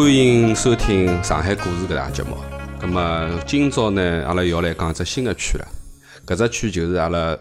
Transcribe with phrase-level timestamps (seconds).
[0.00, 2.36] 欢迎收听《上海故事》搿档节目。
[2.80, 5.66] 咁么今朝呢，阿拉要来讲只新的区了。
[6.24, 7.36] 搿只区就是阿拉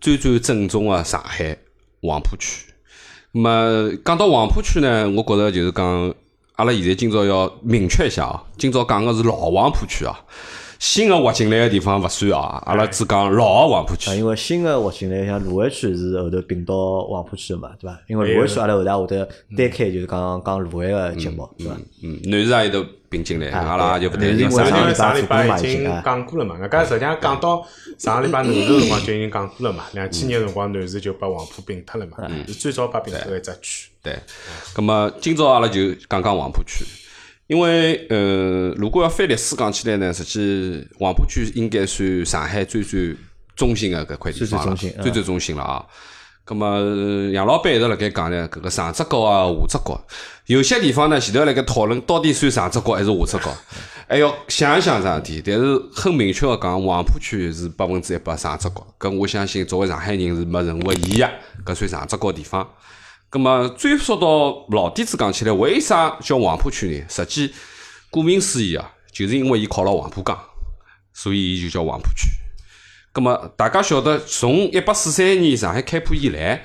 [0.00, 1.54] 最最正宗的上海
[2.00, 2.64] 黄浦区。
[3.34, 6.14] 咁么讲到黄浦区呢，我觉着就是讲，
[6.56, 10.18] 阿拉现在今朝要明确一下哦，今朝讲的是老黄浦区啊。
[10.78, 14.10] 新的划进来的地方勿算啊，阿拉只讲老的黄浦区。
[14.16, 17.98] 因为新的划进来，像卢湾区是后头并到黄浦区的嘛，对伐？
[18.06, 21.76] 因为卢湾区阿拉后头会得单开，就是讲讲卢湾个节目，对伐？
[22.02, 27.66] 嗯，南市也有头并进来，阿拉就勿谈南市啥为啥上礼拜已经讲过了嘛，搿实际上讲到
[27.98, 33.88] 上个礼拜南市辰光就已经讲过了嘛，两千年辰光南市就把黄浦并脱了嘛，是最早把并脱一只区。
[34.00, 34.16] 对，
[34.74, 36.84] 咁么今朝阿拉就讲讲黄浦区，
[37.48, 43.16] 因为呃，如果要翻历史讲起来呢，实际黄浦区应该算上海最最
[43.56, 45.84] 中心的搿块地方了，最最中心最最中心了啊。
[46.46, 50.00] 咁么呃杨老板一直辣盖讲呢，搿个上只角啊，下只角，
[50.46, 53.56] 有些地方呢前头辣盖讨论到底算上只角还是下只角，
[54.06, 55.42] 还要想一想桩事体。
[55.44, 62.68] 但是很明确个讲，黄浦区是百分之一百上只角，搿我相信作为上海人是没任何疑义个，搿算上只角地方。
[63.30, 67.04] 咁么追溯到老底子讲起来，为啥叫黄浦区呢？
[67.08, 67.52] 实际
[68.10, 70.38] 顾名思义啊，就是因为伊靠了黄浦江，
[71.12, 72.26] 所以伊就叫黄浦区。
[73.12, 76.62] 咁么大家晓得，从一八四三年上海开埠以来，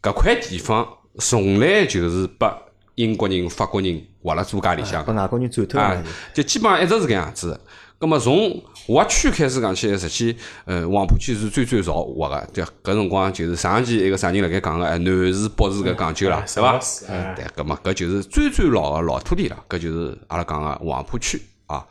[0.00, 2.50] 搿块地方从来就是拨
[2.94, 7.60] 英国人、法国人划了租界里向拨外国人占脱啊了，，就基本上一直是搿样子的。
[7.98, 12.64] 咁么从划区开始讲起来，实际呃黄浦区是最最早划个，对？
[12.82, 16.80] 搿辰光就是上期一个啥人辣盖讲个，哎，南市北市搿讲究啦，对伐？
[17.08, 21.86] 哎对，搿么搿就是最最老个老土地了，搿就是阿拉讲个黄浦区啊。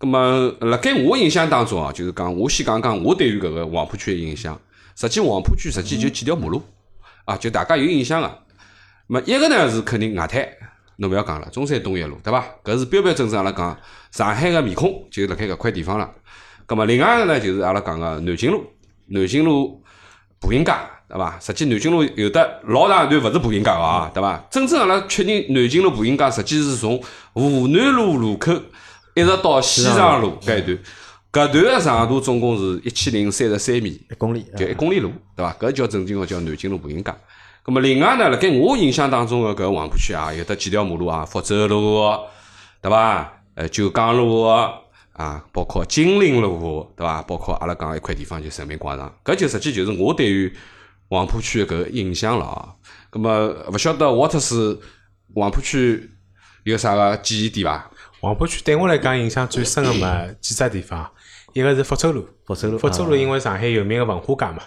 [0.00, 4.58] 搿么辣盖我印象当中啊，就是讲我先讲讲我对于搿个黄浦区个印象。
[4.96, 6.62] 实际黄浦区实际就几条马路
[7.24, 8.38] 啊，就大家有印象个。
[9.06, 10.46] 么一个呢是肯定外滩，
[10.96, 12.44] 侬勿要讲了，中山东一路对伐？
[12.64, 13.78] 搿是标标准准阿拉讲
[14.10, 16.10] 上海个面孔，就辣盖搿块地方了。
[16.66, 18.64] 葛么另外一个呢就是阿拉讲个南京路，
[19.08, 19.82] 南京路
[20.40, 20.72] 步行街，
[21.08, 21.38] 对伐？
[21.40, 24.42] 实际南京路有的老长一段勿是步行街个啊，对伐？
[24.50, 27.02] 真正阿拉确认南京路步行街，实际是从
[27.32, 28.52] 湖南路路口
[29.14, 35.52] 一直到西藏路搿一段，搿段个长度总共是一千零三十三米，一公里，就一公里路，对伐？
[35.60, 37.12] 搿叫正经个叫南京路步行街。
[37.64, 42.02] 咁么另外呢，辣盖我印象当中个搿黄浦区啊，有得几条马路啊，福州路，
[42.80, 43.32] 对伐？
[43.54, 44.42] 呃，九江路
[45.22, 47.22] 啊，包括金陵路，对伐？
[47.22, 50.52] 包括阿拉讲一块地方就人民广场，搿就实际就是我对于
[51.08, 52.74] 黄浦区的搿个印象了啊。
[53.08, 54.80] 葛么勿晓得沃特斯
[55.34, 56.10] 黄浦区
[56.64, 57.90] 有啥个记忆点伐？
[58.20, 61.08] 黄浦区对我来讲印象最深个嘛几只地方，
[61.52, 62.28] 一个是福州路。
[62.44, 64.62] 福州路，福州路因为上海有名个文化街嘛，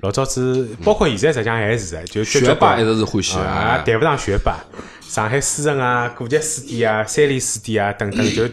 [0.00, 4.58] 老早子包括现在实际上还是的，就学霸一直是欢喜啊，啊，谈勿上学霸，
[5.00, 8.48] 上海书城啊、古籍书店啊、三联书店啊等等，就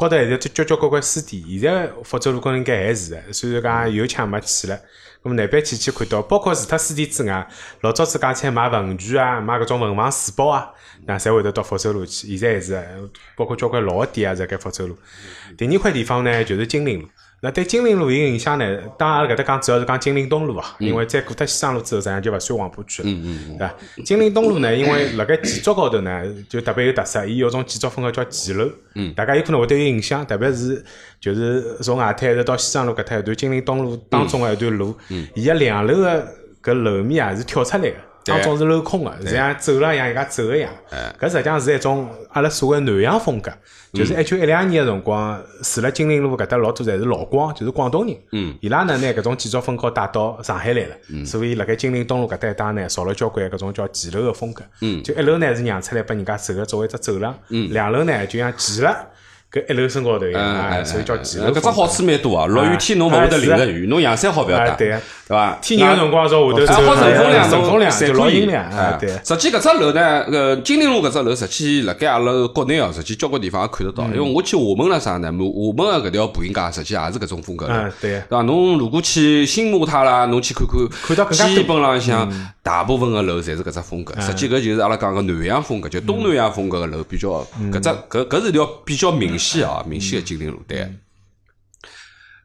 [0.00, 1.42] 高头还是交交关关书店。
[1.60, 4.80] 现在福州路高头应该还是的，虽然讲有腔没气了。
[5.22, 7.46] 咁么那边去去看到，包括除脱书店之外，
[7.82, 10.70] 老早子讲起来买文具啊、买搿种文房四宝啊，
[11.04, 12.34] 那侪会得到福州路去。
[12.34, 14.96] 现在还是个，包括交关老店啊，在盖福州路。
[15.58, 17.08] 第二块地方呢，就是金陵路。
[17.42, 18.78] 那对金陵路有影响呢？
[18.98, 23.08] 当然，阿拉搿搭讲主要是讲金陵东路啊，因为再过脱西藏路之后，实际上就勿算黄浦区了，
[23.56, 23.74] 对伐？
[24.04, 28.68] 金陵东路呢，因为辣盖建筑高头呢，就特别有特色，伊有种建筑风格叫骑楼，
[29.16, 30.84] 大家有可能会得有印象，特别是
[31.18, 34.94] 就是从外滩一直到西藏路搿搭一段金陵东路当中个一段路，
[35.34, 36.28] 伊个两楼个
[36.62, 37.96] 搿楼面啊是跳出来个。
[38.30, 40.70] 当中是镂空个，是像走廊一样，人家走个样。
[41.20, 43.50] 搿实际上是一种阿拉所谓南洋风格，
[43.92, 48.16] 就是一九一两年个辰光，住辣金陵路搿搭老多侪是老广，就是广东人。
[48.32, 54.62] 嗯，伊拉呢拿搿种建筑风格带到上海来了，所以辣盖金陵东路搿搭一带呢，造了交关搿种叫骑楼个风格。
[54.80, 59.08] 嗯，就一楼呢是让出来拨人家走个作为一只走廊，嗯，两楼呢就像骑了
[59.52, 61.50] 搿一楼身高头哎，所以叫几楼。
[61.50, 64.94] 搿只好处蛮多啊，落雨天侬勿会得淋着雨，侬阳伞好勿要打，哎对
[65.26, 65.58] 伐？
[65.60, 69.08] 天热个辰光朝下头走，啊，好乘风凉，乘风凉侪就老阴凉，哎，对。
[69.08, 70.00] 实际搿只楼呢，
[70.30, 74.04] 呃，金陵路搿只楼，实际辣盖阿拉国内哦，实际交关地方也看得到。
[74.04, 75.28] 嗯因为我去厦门了啥呢？
[75.28, 78.42] 厦门个搿条步行街，实际也是搿种风格的嗯，对对伐？
[78.42, 82.28] 侬如果去新马泰啦，侬去看看，看到基本浪向
[82.62, 84.14] 大部分个楼侪是搿只风格。
[84.20, 90.86] 实际搿就是阿拉讲个南洋风格，就东南亚风格个楼比较，嗯搿只搿搿是条比较明显啊，明显个金陵路对。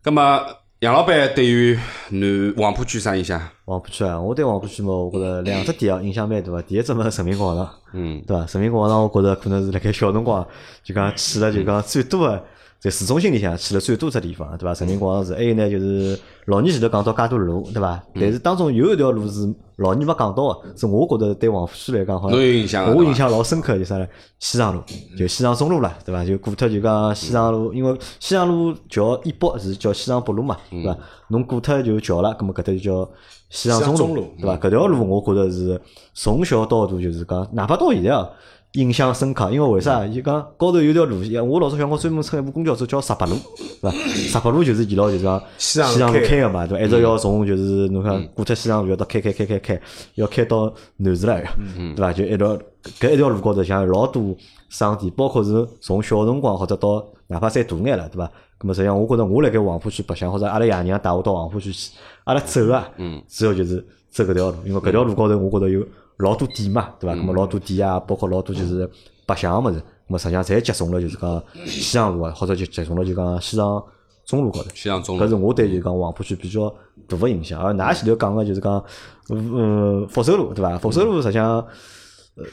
[0.03, 0.41] 那么
[0.79, 1.77] 杨老板对于
[2.09, 3.41] 南黄浦区啥印象？
[3.65, 6.61] 黄浦区啊，我对黄浦区嘛，我觉着两只点啊印象蛮大个。
[6.61, 8.45] 第一只嘛，人民广场，嗯，对伐？
[8.53, 10.47] 人民广场，我觉着可能是辣盖小辰光
[10.83, 12.45] 就讲去了就讲最多个
[12.85, 14.79] 在市中心里向去了最多只地方，对伐？
[14.79, 17.99] 人民广场是，还有呢就是老年前头讲到介多路，对伐？
[18.13, 24.07] 但是当中有一条路是老年没讲到个，是我觉着对黄浦区来讲好像侬有印象我印象老深刻，就啥呢？
[24.37, 24.83] 西藏路，
[25.17, 26.23] 就西藏中路了，对伐？
[26.23, 30.95] 就过脱就讲西藏路，因为西藏路桥以北是叫西藏北路嘛，对伐？
[31.29, 33.09] 侬过脱就桥了，葛么搿搭就叫
[33.49, 34.57] 西藏中路西藏中路，对伐？
[34.57, 35.81] 搿条路我觉着是
[36.13, 38.29] 从小到大就是讲，哪怕到现在啊。
[38.75, 40.05] 印象深刻，因为为啥？
[40.05, 41.17] 伊讲高头有条路，
[41.49, 43.35] 我老早小辰光专门乘一部公交车叫十八路，
[43.81, 43.91] 对伐？
[43.91, 46.85] 十八路就是沿牢就是讲西藏路开开个嘛，对伐？
[46.85, 49.81] 一直要从就是侬看过脱西藏路要到开开开开开，
[50.15, 51.47] 要开到南市来个，
[51.95, 52.13] 对伐？
[52.13, 52.57] 就一条
[52.99, 54.35] 搿一条路高头像有老多
[54.69, 58.29] 商店，包括是从小辰光或者到哪怕再大眼了，对伐？
[58.59, 61.91] 咁么实际上我觉着我辣盖黄浦区白相，或者阿拉爷娘带我到黄浦区去，
[62.23, 62.89] 阿拉走啊，
[63.27, 63.85] 主要就是
[64.15, 65.85] 走搿条路，因为搿条路高头我觉着有
[66.19, 67.13] 老多点嘛，对伐？
[67.13, 68.89] 咾么老多点啊，包括老多就是
[69.25, 73.83] 白相个物事，咾么实际上侪集中了就是讲西藏路啊，或者就集中了就讲西藏
[74.25, 74.69] 中路高头。
[74.73, 76.73] 西藏中路搿是我对就讲黄浦区比较
[77.09, 77.61] 大个印象。
[77.61, 78.81] 而㑚前头讲个就是讲，
[79.29, 80.77] 嗯，福寿路对伐？
[80.77, 81.45] 福寿路实际上。
[81.57, 81.65] 呃，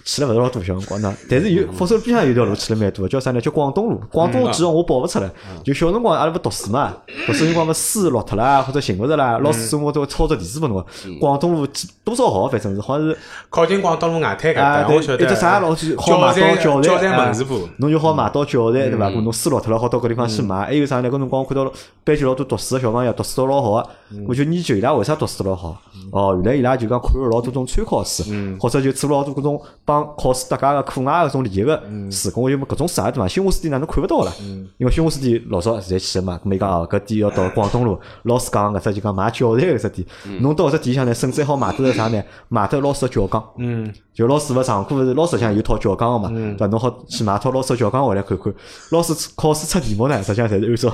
[0.05, 3.41] 去了勿是老多小辰光呢，但是有福州边上有条路去了蛮多的，叫啥呢？
[3.41, 4.01] 叫广东路。
[4.13, 5.29] 广东路记号我报勿出来，
[5.65, 6.95] 就小辰光阿拉勿读书嘛，
[7.27, 10.87] 读书辰光勿书落脱啦，或者寻勿着啦，老师中午都会抄只提示拨侬个。
[11.19, 11.67] 广东路
[12.05, 12.49] 多少号？
[12.49, 13.19] 反正是好像是
[13.51, 15.25] 靠近广东路外滩搿啊，搭，对，我晓得。
[15.25, 19.09] 一只啥老师好教买到材教教材啊门市部，侬就好买到教材对伐？
[19.09, 20.67] 侬书落脱了，好到搿地方去买。
[20.67, 21.09] 还有啥呢？
[21.11, 21.73] 搿辰光我看到
[22.05, 23.89] 班级老多读书个小朋友，读书都老好个。
[24.29, 25.77] 我就研究伊拉为啥读书老好。
[26.13, 28.23] 哦，原来伊拉就讲看了老多种参考书，
[28.61, 31.75] 或者就做了老多搿种帮考试搭界个课外个搿种练习个
[32.11, 32.31] 书。
[32.31, 33.27] 咁我就问搿种书啊对伐？
[33.27, 34.31] 新华书店哪能看勿到了？
[34.77, 36.39] 因为新华书店老早侪去个嘛。
[36.45, 40.07] 咁么伊讲哦，搿店要到广东路，老师讲搿只就讲买教材搿只店。
[40.41, 42.23] 侬到搿只店里向呢，甚至还好买得啥呢？
[42.51, 43.43] 买得老师个教纲。
[43.57, 46.67] 嗯，就老师勿上课是老师像有套教纲个嘛，对伐？
[46.67, 48.53] 侬好去买套老师个教纲回来看看。
[48.91, 50.93] 老师考试出题目呢，实际上侪是按照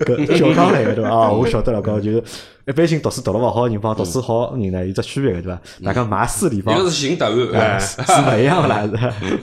[0.00, 1.10] 搿教纲来个，对伐？
[1.10, 2.24] 啊，我晓得了，搿就是
[2.68, 5.60] 一般性读书读了勿好个人帮读书好个人呢有只区别个，对伐？
[5.84, 8.90] 大家买书地方一个是寻答哎案，是勿一样个啦。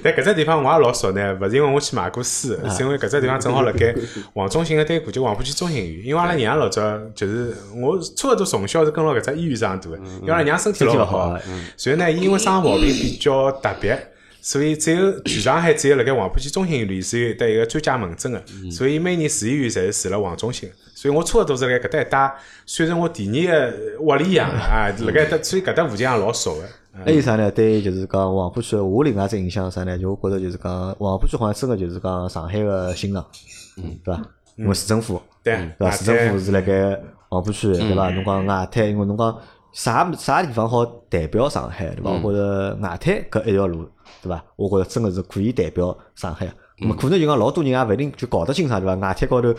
[0.04, 3.96] 但搿只地方我也老熟呢，勿是因为我去买过书，是因为搿只地方正好辣盖
[4.36, 6.08] 黄中心个对过，就黄浦区中心医院。
[6.08, 6.82] 因为阿拉娘老早
[7.16, 11.40] 就是我差勿多从小是跟牢搿只医院长大个，因为阿拉娘身体老勿好
[11.78, 14.10] 所以呢，伊因为生毛病比较特别。
[14.42, 20.70] 所以只有全上海只有辣盖黄浦区中心医院里是有得一个专家门诊个，所以每年住医院侪是住辣黄中心。
[21.04, 22.36] 所以我差勿多是辣盖搿搭一带，
[22.66, 26.62] 算成我第二个屋里一样的啊，辣盖搭，所以搿搭附近也老熟个。
[27.04, 27.52] 还有啥呢？
[27.52, 29.98] 对，就是讲黄浦区，我另外一只印象是啥呢？
[29.98, 33.26] 就我觉着就是讲黄浦区好像真个就是讲上海个心脏，
[33.76, 34.22] 嗯，对伐？
[34.56, 35.92] 因为市政府，对对伐？
[35.92, 36.98] 市政府是辣盖
[37.28, 38.10] 黄浦区，对伐？
[38.12, 39.38] 侬讲外滩，因为侬讲
[39.74, 42.12] 啥啥地方好代表上海，对伐？
[42.12, 43.86] 我觉着外滩搿一条路，
[44.22, 44.42] 对伐？
[44.56, 46.48] 我觉着真个是可以代表上海。
[46.80, 48.96] 咁么可能就讲老多人也勿一定就搞得清爽，对伐？
[48.96, 49.54] 外滩高头。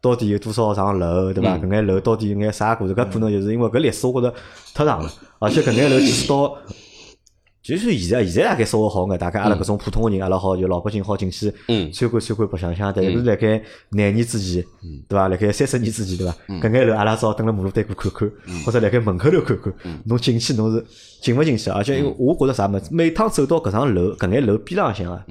[0.00, 1.56] 到底有多少幢楼，对伐？
[1.58, 2.94] 搿眼楼到底有眼啥故事？
[2.94, 4.34] 搿可能就是因为搿历史，我觉着
[4.74, 6.56] 太长了，而且搿眼楼即使到，
[7.60, 12.92] 就是现在现在大概稍微好眼，大概阿拉搿种普通个人，阿拉好就老百姓好进去嗯参观参观白相相。
[12.94, 13.60] 但是辣盖
[13.90, 14.64] 廿年之前，
[15.08, 15.28] 对伐？
[15.28, 16.34] 辣盖三十年之前，对伐？
[16.68, 18.30] 搿眼楼阿拉只好蹲辣马路对过看看，
[18.64, 19.72] 或者辣盖门口头看看。
[20.06, 20.86] 侬进去侬是
[21.20, 21.70] 进勿进去？
[21.70, 25.24] 而且因为我觉着啥物事，每趟走到搿幢楼搿眼楼边浪向啊，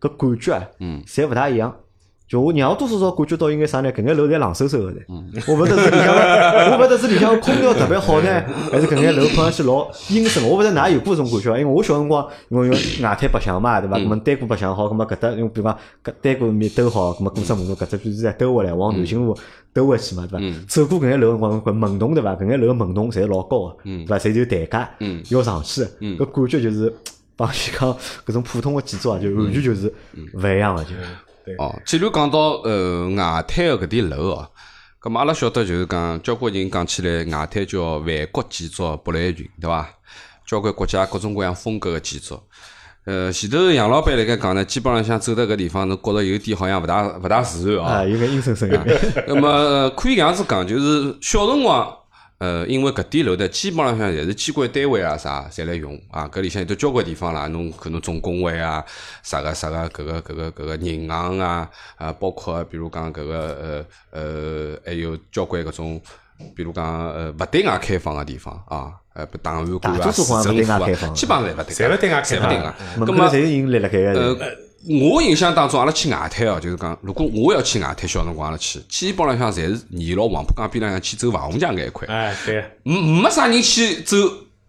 [0.00, 0.68] 搿感觉啊，
[1.06, 1.76] 侪勿大一样。
[2.28, 3.92] 就我让我多多少少感觉到应该啥呢？
[3.92, 5.06] 搿眼楼侪冷飕飕个噻。
[5.46, 6.10] 我勿晓得是里向，
[6.72, 8.42] 我勿晓得是里向空调特别好呢，
[8.72, 10.42] 还是搿眼楼看上去老阴森。
[10.48, 11.58] 我勿晓得㑚有过搿种感觉伐？
[11.60, 13.96] 因为我小辰光，因为用外滩白相嘛，对伐？
[13.98, 19.36] 搿么单过白相好，搿么搿搭用比方讲搿单股面兜好，搿么过只马路，搿只就是再兜回来往南京路
[19.72, 20.44] 兜回去嘛，对伐？
[20.66, 22.34] 走过搿眼楼辰光，搿门洞对伐？
[22.34, 24.18] 搿眼楼个门洞侪老高个，对伐？
[24.18, 24.88] 侪有台阶，
[25.36, 26.92] 要上去的，搿感觉就是
[27.36, 29.92] 帮伊讲搿种普通个建筑啊，就完全就是
[30.34, 30.90] 勿一样个，就。
[31.58, 34.48] 哦，既然讲到呃外滩个搿点楼哦，
[35.00, 39.88] 咁么阿拉晓得就是讲，交关人讲起来外滩叫万国建筑博览群，对伐？
[40.46, 42.40] 交关国家各种各样风格个建筑。
[43.04, 48.04] 呃，前头杨老板辣盖讲呢，基本上像走到搿地方，侬觉着有点好像勿大勿大自然啊，啊。
[48.04, 48.78] 有眼阴森森个。
[49.28, 51.96] 那么呃可以搿样子讲，就是小辰光，
[52.38, 56.28] 呃，因为搿点楼呢，基本浪向侪是机关单位啊啥，侪来用啊。
[56.28, 58.84] 搿里向有得交关地方啦，侬可能总工会啊，
[59.22, 66.00] 啥个啥个搿个搿个搿个银行啊，啊，包括比如讲搿个呃呃，还有交关搿种，
[66.54, 70.34] 比如讲呃勿对外开放个地方啊，呃，档案馆啊、市政府
[70.72, 72.74] 啊外开放，基本上侪勿对，侪勿对外开放侪勿对外。
[72.98, 84.16] 门口侪有人立辣盖呃个，，我印象当中，阿拉去外滩哦，就是讲，如果我要去外滩，小辰光阿拉去，基本浪向侪是沿牢黄浦江边浪向去走华虹墙搿一块，哎，对，没没啥人去走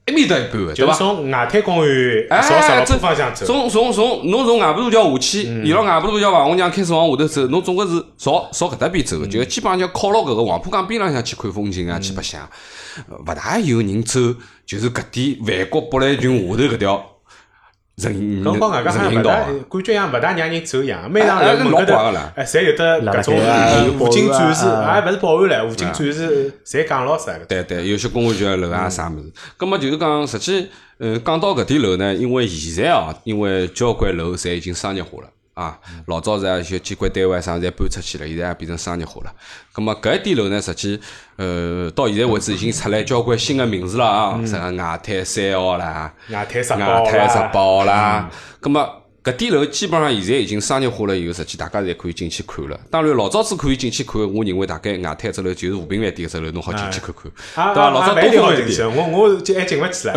[0.07, 0.91] 一面搭一半个，对伐？
[0.91, 12.41] 就是从外滩公园哎，朝十老这浦方向走，从从从侬从外埔大桥下去，沿牢外埔大桥王洪江开始往下头走，侬总归是朝朝搿搭边走的，就基本上就靠牢搿个黄浦江边浪向去看风景啊，去白相，
[13.09, 14.19] 呃勿大有人走，
[14.65, 17.05] 就是搿点万国博览群下头搿条
[17.97, 19.33] 人搿帮外加好像勿大。
[19.69, 21.09] 感觉像勿大让人走一样。
[21.11, 27.39] 每场楼门口头怪个啦，哎，侪有得搿种武警战士，保安啊也勿是保安唻，武警战士侪讲老实个。
[27.47, 39.33] 对对，有些公安局楼啊啥物事，葛么就是讲，实际，呃，讲到搿点楼呢，因为现在哦，因为交关楼侪已经商业化了啊，老早是啊，一些机关单位啊啥侪搬出去了，现在也变成商业化了。
[39.73, 41.01] 葛么搿一点楼呢，实际，
[41.37, 48.96] 呃，到现在为止已经出来交关新的名字了啊，啥个外滩三号啦，外滩十外包滩十啦，包啦，葛么。
[49.27, 52.79] 搿点楼基本上现在已经商业化了以后，实际大家侪可以进去看了。
[52.89, 57.89] 当然，老早子可以进去看，我认为大概外滩只楼就是和平饭店搿只楼，侬好进去看看，啊对伐？
[57.89, 58.81] 老早东风饭店好进去，。
[58.83, 60.13] 我我就还进勿去了，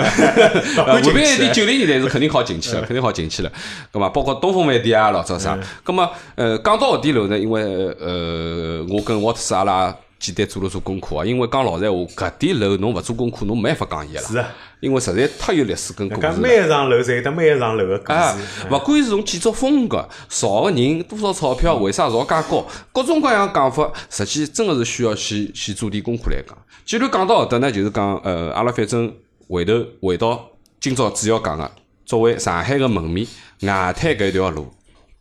[0.77, 1.53] 和平饭店。
[1.53, 3.51] 九零年代是肯定好进去了，肯定好进去了。
[3.93, 5.59] 咁嘛，包括东风饭店啊，老早啥。
[5.85, 7.63] 咁么，呃，讲到搿点楼呢，因为
[7.99, 14.29] 呃，我跟沃特斯阿拉简单做了做功课啊，因为讲老实闲话，搿点楼侬勿做功课，侬没办法讲伊个啦。
[14.29, 14.49] 是啊，
[14.81, 16.29] 因为实在太有历史跟故事。
[16.33, 26.55] 每一幢楼侪有得每一幢楼个故啊事。，勿管是从建筑风格、造个人、多少钞票、为啥造介高，各种各样讲法，实际真个是需要去去做点功课来讲。
[26.85, 29.11] 既然讲到搿搭呢，就是讲，呃，阿拉反正
[29.49, 29.73] 回头
[30.03, 30.39] 回到
[30.79, 31.71] 今朝主要讲个，
[32.05, 33.27] 作为上海个门面，
[33.63, 34.69] 外滩搿一条路，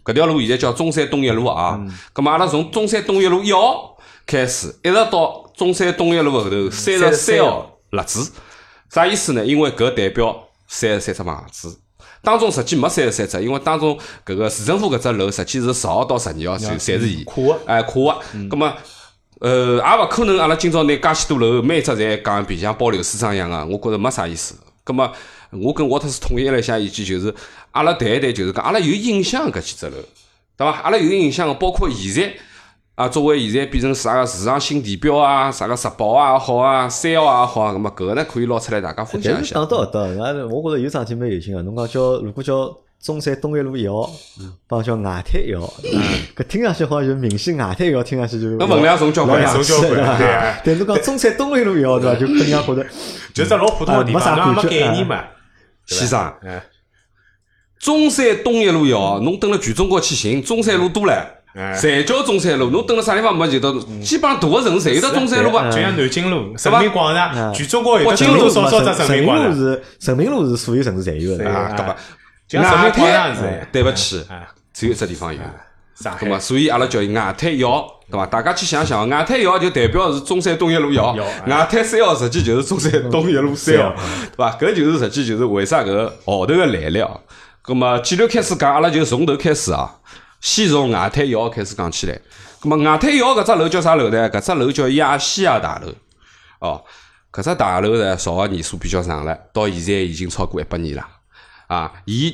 [0.04, 1.80] 搿条路现在叫中山东一路啊。
[2.14, 3.89] 咁么阿拉从中山东一路一号
[4.30, 8.32] 开始，一直到中山东一路后头三十三号立子。
[8.92, 9.44] 啥意思呢？
[9.44, 11.80] 因为搿代表三十三只房子，
[12.22, 17.26] 当中实际没三十三只，因为当中搿个市政府搿只楼实际是十号到十二号就侪是伊，
[17.66, 18.74] 哎跨个，葛么。
[19.42, 24.54] 呃，也勿可能，阿拉今朝拿介许多楼，每一只侪讲一遍，像包流水账一样个，我觉着没啥意思。
[24.84, 25.10] 葛么，
[25.52, 27.34] 我跟沃特斯统一了一下意见，就是
[27.72, 29.96] 阿拉谈一谈，就是讲阿拉有印象搿几只楼，
[30.58, 30.72] 对伐？
[30.80, 32.34] 阿拉有印象个，包括现在
[33.00, 39.56] 啊，作为现在变成啥个市场新地标啊，啥个十宝啊也好啊，三号啊也好啊，咁么搿个呢可以捞出来大家分享一下。
[39.56, 41.62] 到搿搭，俺我觉着有桩事体蛮有劲个。
[41.62, 44.12] 侬讲叫如果叫中山东一路一号，
[44.68, 45.74] 帮叫外滩一号，
[46.36, 52.20] 搿听上去好像就明显外滩一号听上去就那分量重交关老呀重交关对啊但侬讲中山东一路一号对伐？
[52.20, 52.86] 就更加觉得
[53.34, 55.24] 就只老普通个地方没啥概念嘛。
[55.86, 56.62] 先生，哎，
[57.80, 61.39] 中山东一路一号，侬登了全中国去寻，中山路多唻，哎
[61.76, 62.70] 侪叫中山路。
[62.70, 65.76] 侬蹲了啥地方没就到，基本上大个城市侪有得中山路啊对。
[65.76, 69.50] 就像南京路、人民广场，嗯全中国北京路少少只人人民民广场。
[69.50, 71.50] 路是人民路是所有城市侪有的。
[71.50, 71.96] 啊，对搿么
[72.48, 75.40] 就像人民广场是外滩对勿起哎，只有一只地方有。
[75.96, 78.26] 上海咁么，所以阿拉叫伊外滩一号，对伐？
[78.26, 81.14] 大家去想想，外滩一号就代表是中山东一路一号，
[81.46, 84.58] 外滩三号实际就是中山东一路三号，对伐？
[84.58, 87.20] 搿就是实际就是为啥搿个号头个来历哦。
[87.66, 89.94] 咁么，既然开始讲，阿拉就从头开始啊，
[90.42, 92.20] 先从外滩一号开始讲起来。
[92.62, 94.30] 咁么，外滩一号搿只楼叫啥楼呢？
[94.30, 95.94] 搿只楼叫亚细亚大楼。
[96.60, 96.84] 哦，
[97.32, 101.08] 搿只大楼呢，造个年数比较长了，到现在已经超过一百年了。
[101.68, 102.32] 啊，伊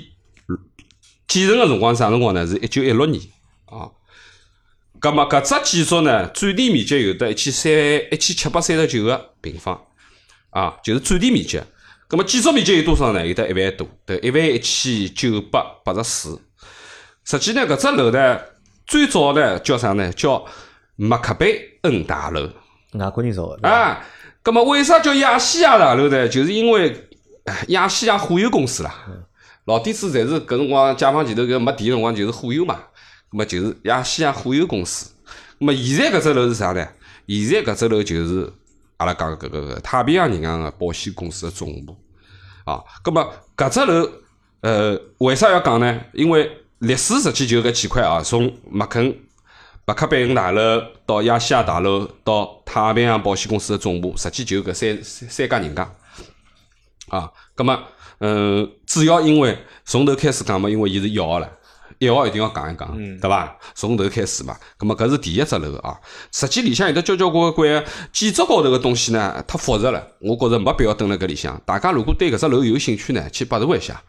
[1.27, 2.45] 建成个辰光啥辰光呢？
[2.45, 3.21] 是一九一六年
[3.65, 3.89] 啊。
[4.99, 9.79] 葛么搿只建筑呢，占地面积有得一千三一千七百三十九个平方
[10.51, 11.61] 啊，就是占地面积。
[12.07, 13.25] 葛么建筑面积有多少呢？
[13.25, 16.41] 有得一万多，得，一万一千九百八十四。
[17.25, 18.39] 实际呢，搿只楼呢，
[18.85, 20.11] 最早呢叫啥呢？
[20.13, 20.45] 叫
[20.95, 22.47] 麦克贝恩大楼。
[22.93, 23.67] 外国人造的。
[23.67, 23.99] 啊，
[24.43, 26.29] 葛么为啥叫亚细亚大楼呢？
[26.29, 27.09] 就是因为
[27.45, 28.93] 哎亚细亚货有公司啦，
[29.65, 32.75] 老底子侪是搿辰光解放前头搿没电辰光就是货有嘛，
[33.31, 35.11] 葛么就是亚细亚货有公司。
[35.59, 36.87] 葛么现在搿只楼是啥呢？
[37.27, 38.47] 现在搿只楼就是
[38.97, 41.97] 阿拉讲搿个搿太平洋银行个保险公司个总部
[42.65, 42.83] 啊。
[43.03, 44.07] 葛么搿只楼
[44.61, 46.01] 呃为啥要讲呢？
[46.13, 49.17] 因为历史实际就搿几块啊，从麦肯
[49.85, 55.89] 麦克贝恩大楼到亚细亚大楼到太平洋保险公司的总部，实际就搿三三三家人家
[57.09, 57.31] 啊。
[57.55, 57.79] 葛么，
[58.19, 61.49] 嗯，主要因为从头开始讲嘛，因为伊是一号了。
[61.97, 63.57] 一号一定要讲一讲，对伐？
[63.73, 65.97] 从头开始嘛，葛么搿是第一只楼啊。
[66.29, 71.59] 实际里向有得交交关关建筑高头个东西呢，太复杂了，我觉着没必要蹲辣搿里向。
[71.65, 74.01] 大家如果对搿只楼有兴趣呢，去百度一下。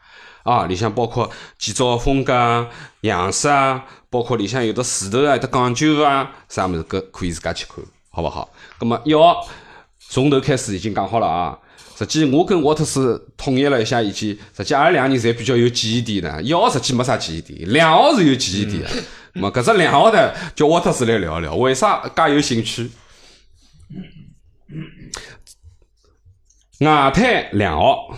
[0.46, 2.66] 啊，里向包括建筑风格啊、
[3.00, 8.48] 样式啊，包括里向有的石头啊、有的讲究啊，啥物事搿可以自家去看，好勿好？
[8.78, 9.46] 葛么一号
[9.98, 11.58] 从头开始已经讲好了啊。
[11.98, 16.42] 实际我跟沃特斯统一了一下意见，实际阿拉两个人侪比较有记忆点的。
[16.42, 18.90] 一号实际没啥记忆点，两号是有记忆点的。
[19.34, 22.90] 葛么搿只两号呢，叫沃特斯来聊一聊，为啥介有兴趣？
[26.80, 28.14] 外滩两号，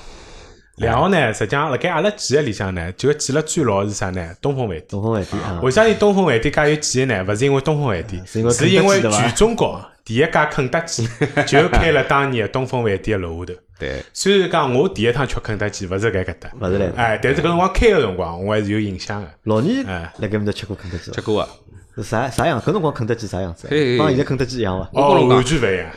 [0.78, 4.34] 两号呢，实际上辣盖阿拉几个里向呢，就记了最牢是啥呢？
[4.40, 4.84] 东风饭店。
[4.88, 7.24] 东风饭店啊，为啥伊东风饭店介有记忆呢？
[7.24, 11.08] 勿是因为东风饭店，是因为全中国第一家肯德基
[11.46, 13.60] 就开了当年的东风饭店楼下头。
[13.78, 19.28] 对，虽然讲我第一趟吃肯德基勿是搿搿搭，勿是来哎，但是搿辰光开个辰光，我还是有印象个。
[19.44, 21.16] 老倪哎辣盖面搭吃过肯德基伐？
[21.16, 21.48] 结果啊，
[21.96, 22.60] 是啥啥样？
[22.60, 23.68] 搿辰光肯德基啥样子？
[23.98, 24.88] 帮现在肯德基一样伐？
[25.00, 25.90] 哦，完全勿一样。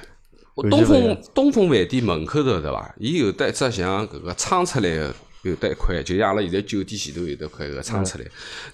[0.70, 2.94] 东风东风饭店门口头对伐？
[2.98, 8.26] 伊有得一只像搿个撑出来个，有得一块，就像阿拉现在酒店前头有得块搿个撑出来，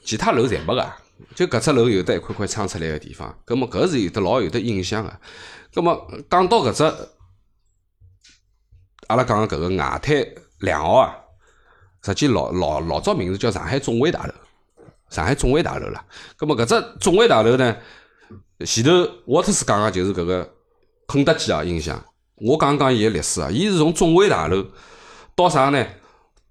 [0.04, 0.94] 其他楼侪没个，
[1.36, 3.38] 就搿只楼有得一块块撑出来个地方。
[3.46, 5.20] 葛末搿是有得老有得印象个。
[5.74, 6.84] 葛末讲到搿只，
[9.08, 10.28] 阿拉讲个搿个外滩
[10.60, 11.16] 两号啊，
[12.04, 14.34] 实际老老老早名字叫上海总会大楼，
[15.10, 16.06] 上海总会大楼啦。
[16.36, 17.78] 葛末搿只总会大楼呢，
[18.66, 18.92] 前头
[19.28, 20.57] 沃特斯讲个就是搿个
[21.08, 22.04] 肯德基啊，印象。
[22.36, 24.64] 我讲讲伊个历史啊，伊是从总会大楼
[25.36, 25.88] 到啥呢？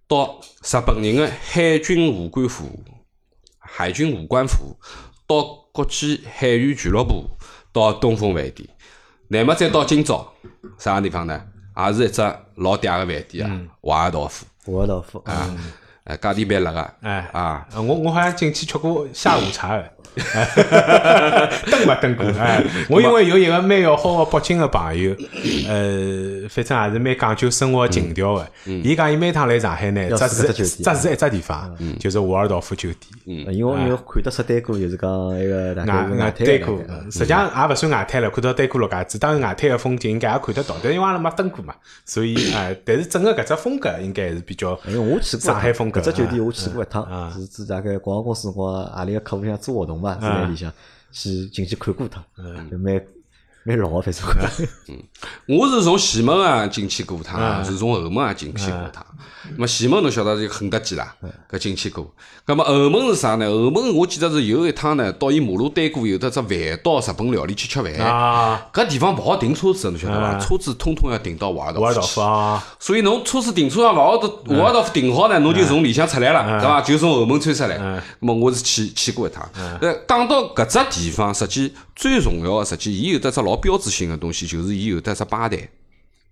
[0.08, 2.82] 到日本人个海军武官府、
[3.58, 4.76] 海军武官府，
[5.26, 7.24] 到国际海员俱乐部，
[7.72, 8.68] 到东风饭店，
[9.28, 10.32] 乃末再到今朝
[10.78, 11.44] 啥地方呢？
[11.76, 12.22] 也是一只
[12.54, 15.54] 老嗲个饭店啊，华尔道夫华尔道夫啊，
[16.04, 17.68] 哎，价钿蛮辣个哎啊。
[17.74, 19.92] 我我好像进去吃过下午茶的，
[21.70, 22.26] 登没登过？
[22.40, 25.14] 哎， 我因为有一个蛮要好的北京的朋友，
[25.68, 28.48] 呃，反正也是蛮讲究生活情调的。
[28.64, 32.88] 伊讲伊每趟来上海呢，要只只只是一只地方，就是华尔道夫酒
[33.24, 33.44] 店。
[33.52, 35.84] 因为我有看得出单过，就是讲一个外
[36.16, 36.78] 外滩滩过
[37.10, 46.00] 实际上也勿算外滩了，看到单过陆家嘴，当然外滩个风景应该也看得到，但因为阿拉没登过嘛，所以哎，但是整个搿只风格应该还是比较因为我去过上海风格。
[46.00, 50.72] 搿只酒店我啊去过一趟啊，是指大概广告公司辰光阿里个客户像做活动嘛，是在里向
[51.10, 52.24] 去进去看过趟，
[52.70, 53.00] 就蛮
[53.64, 55.02] 蛮老个，反正
[55.46, 59.04] 我是从前门啊进去过一趟，是从后门啊进去过一趟。
[59.52, 61.14] 那么前门侬晓得是肯德基啦，
[61.48, 62.12] 搿进去过。
[62.46, 63.48] 那么后门是啥呢？
[63.48, 66.50] 后门我记得是有一趟呢，到伊马路对过有得只饭
[66.82, 67.92] 到日本料理去吃饭。
[67.94, 70.36] 啊，搿地方勿好停车子，侬晓得伐？
[70.40, 72.20] 车子通通要停到华尔道道夫
[72.80, 76.80] 所以侬车子停车场勿好到华尔道夫停好呢，侬就从里向出来了，对伐？
[76.80, 77.78] 就从后门穿出来。
[78.18, 79.48] 那么我是去去过一趟。
[79.80, 85.56] 呃，讲到搿只地方，实际最重要个，实际伊有得只老标志性个东西，就是伊有得只吧台。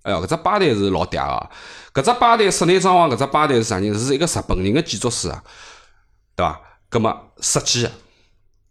[0.03, 1.49] 哎哟，搿只吧台是老嗲
[1.93, 3.99] 个，搿只吧台室内装潢搿只吧台是啥人？
[3.99, 5.43] 是一个日本人个建筑师啊，
[6.37, 6.61] 对伐？
[6.91, 7.89] 葛么设计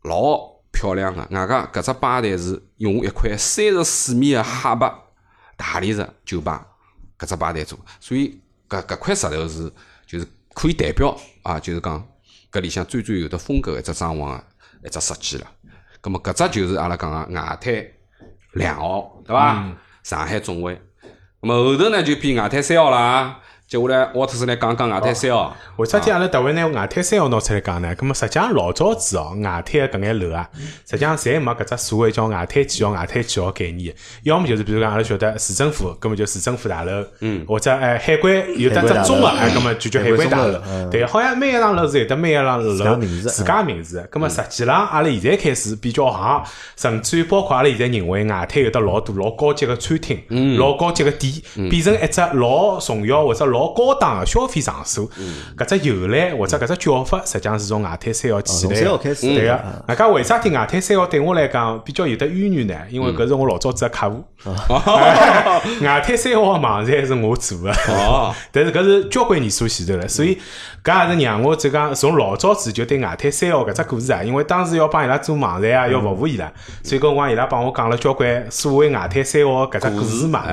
[0.04, 0.38] 老
[0.72, 4.94] 漂亮个，外加搿只吧台是用一块三十四米个黑白
[5.58, 6.68] 大理石酒吧
[7.18, 8.40] 搿只吧台做，所以
[8.70, 9.72] 搿搿块石头是
[10.06, 12.08] 就是可以代表啊，就是讲
[12.52, 14.44] 搿里向最最有得风格个一只装潢个
[14.86, 15.48] 一只设计了。
[16.00, 17.88] 葛么搿只就是阿拉讲个外滩
[18.54, 19.76] 两号，对伐？
[20.04, 20.80] 上海总会。
[21.42, 23.43] 那么后头呢就变外滩三号了啊。
[23.74, 25.58] 接下来沃特斯来讲讲外滩三号。
[25.78, 27.96] 为啥体阿拉特会拿外滩三号拿出来讲呢？
[27.96, 30.48] 咁么实际上老早子哦，外滩个搿眼楼啊，
[30.88, 33.92] 实际上侪没搿只所谓叫外滩几号、外滩几号概念。
[34.22, 40.62] 要么就是比如讲阿拉晓得市政府，葛么就市政府大楼，嗯，或者哎海关有得只中个，哎，葛么就叫海关大楼。
[40.92, 44.08] 对，好像每一幢楼是有得每一幢楼家名字自家名字。
[44.12, 46.44] 葛么实际上阿拉现在开始比较行，
[46.78, 51.34] 甚至于包括阿拉现在认为外滩有得老多老高级个餐厅，老高级个店，
[51.72, 55.08] 变成一只老重要或者老高档个消费场所。
[55.58, 59.14] 搿只由来或者搿只叫法，实际上是从外滩三号起来三号对
[59.46, 59.84] 个嗯。
[59.88, 62.76] 外加为啥体外滩三号对我来讲比较有得渊源呢？
[62.90, 64.24] 因为搿是我老早子个客户。
[65.82, 67.72] 外滩三号个网站是我做个。
[67.90, 70.38] 哦， 但是搿是交关年数前头了，所以
[70.84, 76.52] 搿也是让我就讲从老早子就对外滩三号搿只故事啊，因为当时要帮伊拉做网站啊，要服务伊拉，
[76.84, 80.44] 所以搿辰光伊拉帮我讲了交关所谓外滩三号搿只故事嘛。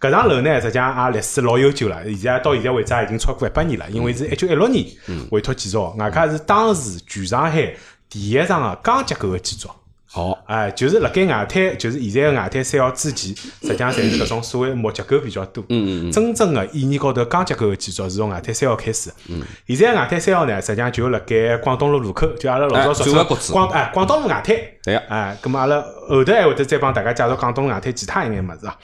[0.00, 4.86] 搿幢楼呢，实际上也历史老悠久了，现在到现在为止也已经超过一百年了，因为是一九一六年
[5.30, 7.74] 委托建造，外加是当时全上海
[8.08, 9.68] 第一幢个钢结构个建筑。
[10.10, 15.62] 好，哎，就是辣盖外滩，就是现在个外滩三号之前，实际上侪是搿种所谓木结构比较多。
[15.68, 19.12] 嗯嗯真正个意义高头钢结构个建筑是从外滩三号开始。
[19.28, 19.42] 嗯。
[19.66, 24.56] 现在外滩三号呢，实际上就辣盖广东路路口，就阿拉老早俗称哎转个广哎广东路外滩。
[24.82, 28.74] 对个哎，咁么阿拉后头还会得再帮大家介绍广东路外滩其他一眼物事啊。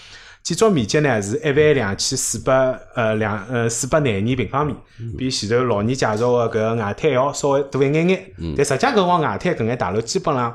[0.44, 4.76] 建筑面积呢是一万两千四百呃两呃四百廿二平方米，
[5.16, 8.32] 比前头老年介绍个搿个外滩还要稍微大一眼眼。
[8.54, 10.54] 但实际上搿辰光外滩搿眼大楼基本上。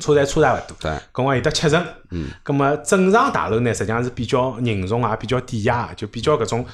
[0.00, 0.76] 差侪差大勿多。
[0.78, 1.84] 对搿光有得七层。
[2.12, 2.28] 嗯。
[2.44, 6.64] 葛末正常大楼呢，实际上是比较人重啊，比较典雅，就比较搿种。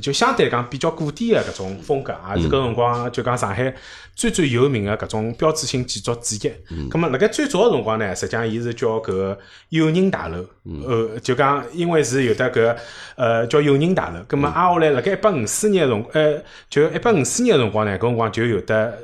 [0.00, 3.74] 就相对来讲比较古典的搿种风格，也是搿辰光就讲上海
[4.14, 6.50] 最最有名的搿种标志性建筑之一。
[6.90, 10.44] 咁么辣盖最早个辰光呢，实际上伊是叫搿个友人大楼，
[10.86, 12.76] 呃，就讲因为是有得搿
[13.16, 14.20] 呃叫友人大楼。
[14.28, 18.98] 咁么挨下来辣盖一八五四年个辰，呃，就一八五四年个辰光呢，搿辰光就有得。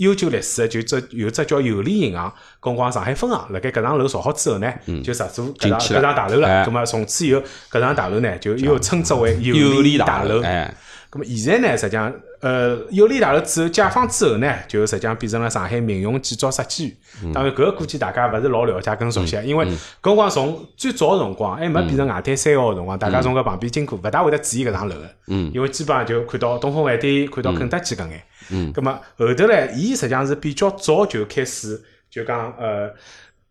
[0.00, 2.32] 悠久历史就只有只叫有利银行，
[2.62, 4.72] 辰光上海分行，辣盖搿幢楼造好之后呢，
[5.04, 6.64] 就入驻搿幢搿幢大楼了。
[6.64, 10.42] 咁么从此以后，搿幢大楼呢就又称之为有利大楼。
[10.42, 10.74] 哎，
[11.10, 17.32] 咁么现在呢，实际上，呃，有利大楼之后解放之后呢，就实际上变成了上海民用建筑设计院。
[17.32, 25.10] 当然，搿个估计大家勿是老了解跟熟悉，因为搿辰光从最早个辰光还没变成外滩三号个辰光，大家从搿旁边经过，勿大会得注意搿幢楼个。
[25.26, 25.50] 嗯。
[25.52, 28.22] 因为基本上就看到东风饭店，看到肯德基搿眼。
[28.50, 32.88] 嗯，咁么后头唻，伊实际上是比较早就开始就讲呃。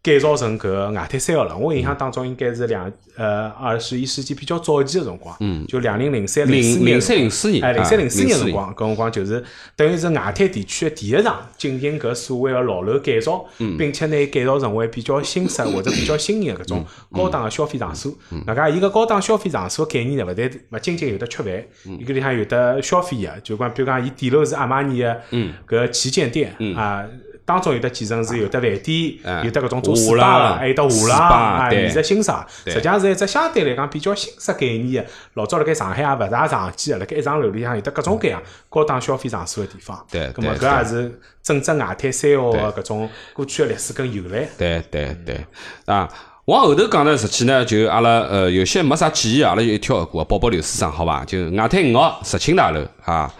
[0.09, 5.63] 改造成搿个外滩三号了，我印象当中应该是两呃二十一世纪比较早期个辰光，嗯。
[5.67, 8.35] 就两零零三零四年，零三零四年，哎零三零四年。
[8.35, 9.43] 辰光，搿辰光就是
[9.75, 13.45] 等于是外滩地区的第一场进行搿所谓个老楼改造，
[13.77, 18.11] 并且呢改造成为比较新式或者比较新颖个搿种高档个消费场所。
[18.47, 21.53] 那介伊个高档消费场所概念呢，勿但勿仅仅有得吃饭，
[21.85, 25.15] 伊搿里向有得消费个，就讲比如讲伊底楼是阿玛尼个
[25.67, 27.05] 搿旗舰店啊。
[27.49, 35.09] 当中有的几层是有的饭店，有的搿种做 SPA 还有得画廊啊，艺术欣赏，实际上是一只相对来讲比较新式概念的。
[35.33, 40.05] 老早辣盖上海也勿大常见的，辣盖一幢楼里向有得各种各样高档消费场所的地方。
[40.11, 44.47] 对，咁么搿也是正值外滩三号的搿种过去的历史跟由来。
[44.55, 45.43] 对对对，
[45.85, 46.07] 啊，
[46.45, 51.25] 往后头讲呢，实际呢，就阿拉呃有些没啥记忆，阿拉就一跳而过，报报流水账好伐？
[51.25, 53.33] 就外滩五号石青大楼啊。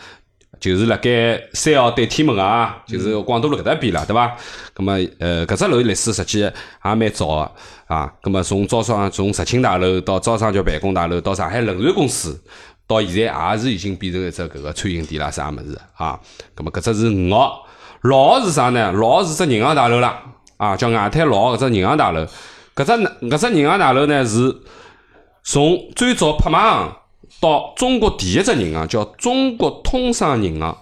[0.60, 4.36] 就是辣盖三号对天门啊，就是广东路搿搭边了，对伐？
[4.76, 7.52] 咁么，呃，搿只楼历史实际也蛮早个
[7.96, 8.14] 啊。
[8.22, 12.38] 咁么，从招商从石青大楼到招商局办公大楼，到上海轮船公司，
[12.86, 16.20] 到现在也是已经变成一只搿个餐饮店啦，啥物事啊？
[16.56, 17.66] 咁么，搿只是五号，
[18.02, 18.92] 六号是啥呢？
[18.92, 20.22] 六号是只银行大楼啦，
[20.58, 22.26] 啊，叫外滩六号搿只银行大楼。
[22.76, 22.92] 搿只
[23.28, 24.56] 搿只银行大楼呢，是
[25.44, 26.96] 从最早拍卖行。
[27.42, 30.78] 到中国第一只银行叫中国通商银行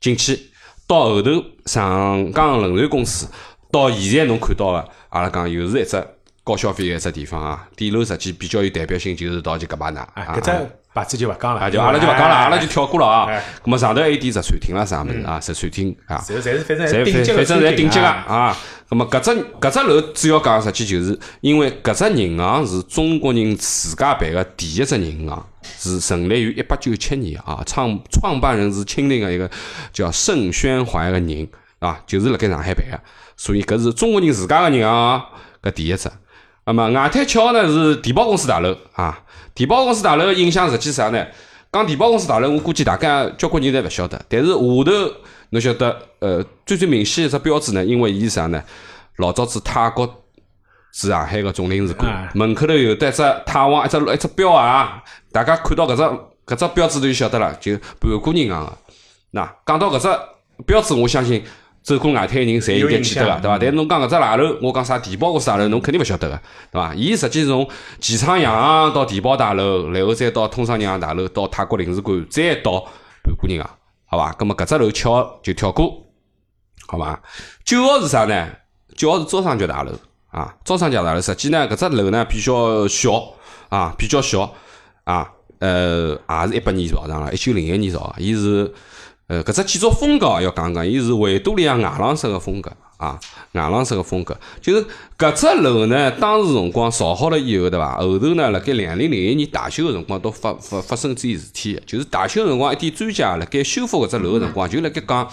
[0.00, 0.38] 进去，
[0.86, 1.30] 到后头
[1.66, 3.28] 上港轮船公司，
[3.70, 6.04] 到现在侬看到个，阿拉讲又是一只
[6.42, 7.68] 高消费个一只地方啊。
[7.76, 10.06] 底楼实际比较有代表性，就是道奇格巴纳。
[10.16, 10.50] 搿只
[10.92, 13.28] 牌子就勿讲了，就阿拉就勿讲了，阿拉就跳过了啊。
[13.64, 15.38] 咁么上头还有点食餐厅啦，啥物事啊？
[15.40, 18.56] 食餐厅啊，侪是反正侪顶级反正侪顶级个啊。
[18.88, 25.46] 咁么搿只搿只楼主要讲实际就是因为搿只银行是中国人自家办个第一只银行。
[25.80, 29.50] 是成立于一八九七年啊，创创办人是亲临个一个
[29.94, 33.00] 叫盛宣怀个人啊，就是辣盖上海办个，
[33.34, 35.24] 所以搿是中国人自家个人啊
[35.62, 36.10] 搿第一只。
[36.66, 39.18] 那么外滩七号呢是电报公司大楼啊，
[39.54, 41.26] 电报公司大楼个印象实际啥呢？
[41.72, 44.84] 讲电报公司大楼，我估计大家交关人侪勿晓得，但是下头
[45.48, 48.62] 侬晓得，呃，最最明显一只标志呢，因为伊啥呢？
[49.16, 50.16] 老早子泰国。
[50.92, 55.00] 是上海个总领事馆，门口头有得一只泰王一只一只标啊，
[55.32, 56.02] 大家看到搿只
[56.46, 58.72] 搿只标志就晓得了，就盘古银行个。
[59.30, 60.08] 那讲到搿只
[60.66, 61.44] 标志，我相信
[61.82, 63.58] 走过外滩个人侪应该记得个，对伐？
[63.58, 66.40] 但是侬讲搿只大楼，我讲啥地保公司大楼，侬肯定勿晓得个，
[66.72, 66.94] 对伐？
[66.94, 67.68] 伊实际从
[68.00, 72.80] 机场洋行到地保大楼，然后再到通商银行大楼，到泰国领事馆，再到
[73.22, 73.70] 盘古银行，
[74.06, 74.32] 好伐？
[74.32, 76.06] 葛末搿只楼七号就跳过，
[76.88, 77.22] 好伐？
[77.64, 78.48] 九号是啥呢？
[78.96, 79.92] 九号是招商局大楼。
[80.30, 83.34] 啊，招商局大楼，实际呢，搿只楼呢比较小，
[83.68, 84.54] 啊，比较小，
[85.10, 88.72] 啊，呃，也是一八年造上了，一九零一年造，伊是，
[89.26, 92.70] 呃，搿只建筑风格要讲讲，伊是维多利亚外廊式个风格。
[93.00, 93.18] 啊，
[93.52, 94.84] 外廊式个风格，就是
[95.16, 97.96] 搿只楼呢，当时辰光造好了以后，对伐？
[97.96, 105.26] 后头呢，辣盖两零零一年大修个辰光，都发发发生件事体，就是大修辰光，一点专家辣盖修复搿只楼个辰光，就辣盖讲，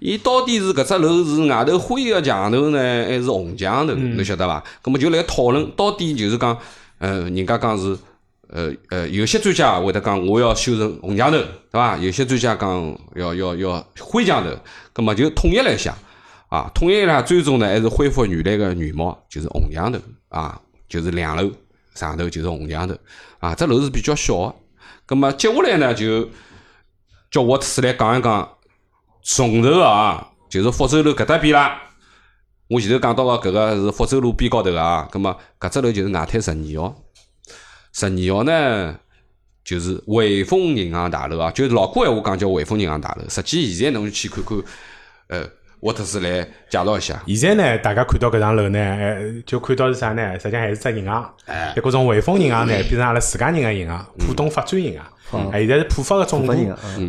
[0.00, 3.94] 伊到底是搿只楼是外头灰个墙头呢，还是红墙头？
[3.94, 4.64] 侬晓得伐？
[4.82, 6.58] 葛末就辣讨论，到底就是讲，
[6.98, 7.96] 呃，人家讲是，
[8.48, 11.96] 呃呃，有些专家会得讲，我要修成红墙头，对伐？
[11.96, 14.50] 有些专家讲要要要灰墙头，
[14.92, 15.94] 葛末就统一了一下。
[16.48, 21.50] 啊，统一啦，最终呢还是恢复原来个原貌，就是红墙头啊，就是两楼
[21.92, 22.94] 上头就是红墙头
[23.40, 23.52] 啊。
[23.52, 24.54] 这楼是比较小个，
[25.06, 26.28] 葛么接下来呢就
[27.32, 28.48] 叫我特来讲一讲
[29.24, 31.82] 重头啊，就是福州路搿搭边啦。
[32.68, 36.96] 我前头讲到个搿个是福州路边高头个啊，葛么搿只楼就是外滩十二号，
[37.96, 38.94] 十二号呢
[39.64, 43.26] 就是汇丰银行大楼啊，就是老古闲话讲叫汇丰银行大楼。
[43.26, 44.58] 实际现在侬去看看，
[45.28, 45.48] 呃。
[45.80, 47.22] 沃特斯来介绍一下。
[47.28, 50.32] 现在呢，大家看到搿幢楼呢，哎，就看到是啥呢？
[50.38, 51.32] 实际上还是只银行。
[51.44, 55.06] 哎一个从汇丰银行呢，变成阿拉自家人个银行，浦东发展银行。
[55.52, 56.54] 哎，现在是浦发个总部。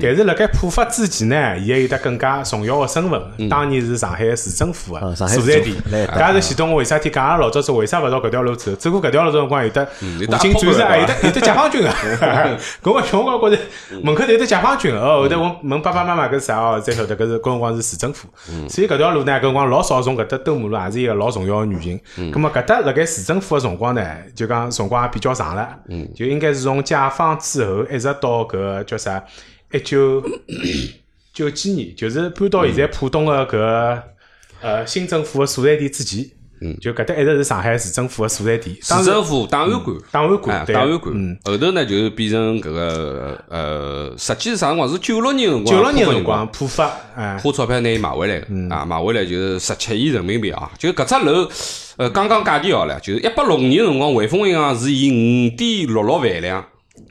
[0.02, 3.50] 但是辣盖浦发之前呢，伊还有得更加重要个身份。
[3.50, 5.76] 当年是上海市政府个啊上海所在地。
[5.90, 6.72] 搿也是系统。
[6.72, 8.76] 我为啥体讲阿拉老早子为啥勿绕搿条路走？
[8.76, 11.90] 走过搿条路辰光有得武警战士有得有得解放军个。
[12.84, 13.62] 搿我小辰光觉着
[14.02, 18.28] 门口头有得解放军个，哦，后头我问爸爸妈妈搿是啥哦，才晓得搿是搿辰光是市政府。
[18.68, 22.32] 所以搿条路呢，搿辰光老少从搿搭兜马路，也是一个老重要个原因。
[22.32, 24.04] 葛末搿搭辣盖市政府个辰光呢，
[24.36, 25.70] 就讲辰光也比较长了，
[26.16, 29.24] 就应该是从解放之后一直到搿个叫啥
[29.72, 30.24] 一九
[31.34, 34.04] 九几年，就是搬到现在浦东的搿个
[34.62, 36.26] 呃新政府的所在地之前。
[36.60, 38.80] 嗯就搿搭一直是上海市政府的所在地。
[38.82, 44.90] 市政府档案馆，哎档案馆，，档案馆嗯，，后头呢就变成搿个呃，实际是啥辰光？
[44.90, 50.72] 是九六年辰光，九六年辰光，浦发，哎，花钞票拿伊买回来个，嗯啊，买回来就是十七亿人民币啊！
[50.80, 51.48] 就搿只楼，
[51.98, 56.66] 呃，刚刚价钿好了，就是一八六五年辰光，汇丰银行是以五点六六万两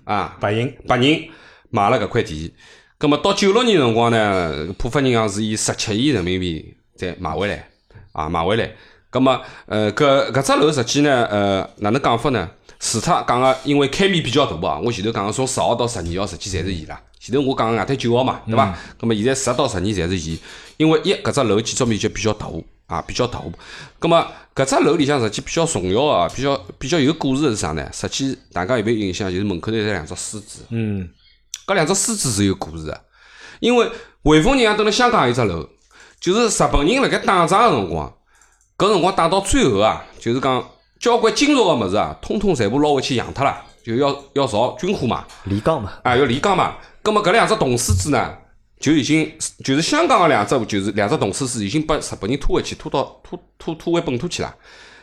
[0.07, 1.29] 啊，白银，白银
[1.71, 2.55] 买了搿块地。
[2.97, 7.69] 葛末到九六年辰光呢，浦发银行是以十七亿人民币再买回来，
[8.13, 8.71] 啊，买回来。
[9.11, 12.49] 葛末，呃，搿搿只楼实际呢，呃，哪能讲法呢？
[12.79, 17.03] 除脱讲个，因为开面比较大啊，我前头讲个从十号到十二号，实际侪是伊啦。
[17.19, 18.79] 前头我讲个外滩九号嘛，对伐？
[18.97, 20.39] 葛末现在十到十二侪是伊，
[20.77, 22.47] 因为一搿只楼建筑面积比较大
[22.87, 23.41] 啊，比较大。
[23.99, 27.89] 葛么搿只楼里向实际比较重要啊，比较比较有故事的是啥呢？
[27.93, 29.31] 实际大家有没有印象？
[29.31, 30.65] 就是门口头有两只狮子。
[30.71, 31.09] 嗯，
[31.67, 33.01] 搿两只狮子是有故事的，
[33.61, 33.91] 因为
[34.23, 35.69] 汇丰银行蹲辣香港有一只楼，
[36.21, 38.15] 就是日本人辣盖打仗个辰光，
[38.79, 40.65] 搿辰光打到最后啊，就是讲
[40.99, 46.77] 交关金属个物事啊，通通全部捞回去养脱了，就要要造军火嘛，李刚嘛，啊要离港嘛。
[47.03, 48.35] 葛么搿两只铜狮子呢，
[48.79, 49.33] 就已经
[49.65, 54.55] 就是香港个两只，就是两只铜狮子已经被日本人拖回去，拖到拖拖拖回本土去了。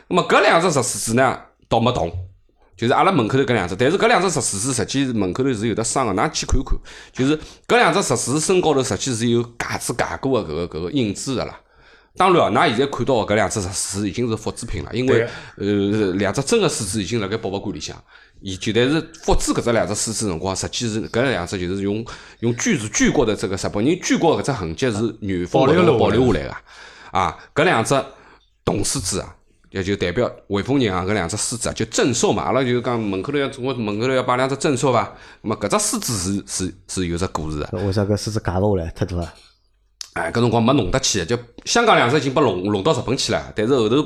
[0.08, 2.12] 那么搿两只石狮子呢，倒没动。
[2.76, 6.76] 就是阿拉门口头搿两只，但是搿两只石狮子实际是门口头是有得伤个，㑚去看看。
[7.12, 11.60] 就是搿两只石狮子身高头实际是有架子架过个搿个搿个印子个啦。
[12.16, 15.24] 当然哦，㑚现在看到个搿两只石狮子已经是复制品了，因为
[15.56, 17.96] 呃两只真个狮子已经辣盖博物馆里向。
[18.46, 22.04] 伊就但是复制搿只两只狮子辰光，实际是搿两只就是用
[22.40, 26.54] 用锯子锯过的这个日本人锯过搿只痕迹是原封不动保留下来个。
[27.18, 27.94] 啊，搿两只
[28.62, 29.34] 铜狮子啊，
[29.70, 32.42] 也就代表汇丰银行搿两只狮子啊，就赠售嘛。
[32.42, 35.10] 阿拉就是讲门口头要我门口头要摆两只赠售伐？
[35.40, 37.70] 那么搿只狮子是是是有只故事的。
[37.86, 39.34] 为啥搿狮子解勿下来太大啊？
[40.12, 43.96] 哎，搿辰光没弄得起，就香港两只已经被弄弄到日本去了，但是后头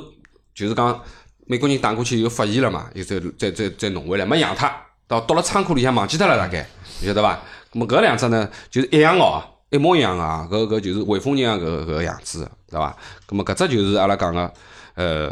[0.55, 1.03] 就是讲
[1.51, 4.71] 美国人打过去又发现了嘛，又再再再再弄回来，没养它，
[5.07, 6.69] 到到了仓库里向忘记脱了大概，
[7.01, 7.41] 你晓得伐？
[7.73, 12.95] 咁么搿两只呢，就是一样哦，一模一样啊，搿搿就是汇丰银行搿搿个样子，对伐？
[13.27, 14.53] 咁么搿只就是阿拉讲个
[14.95, 15.31] 呃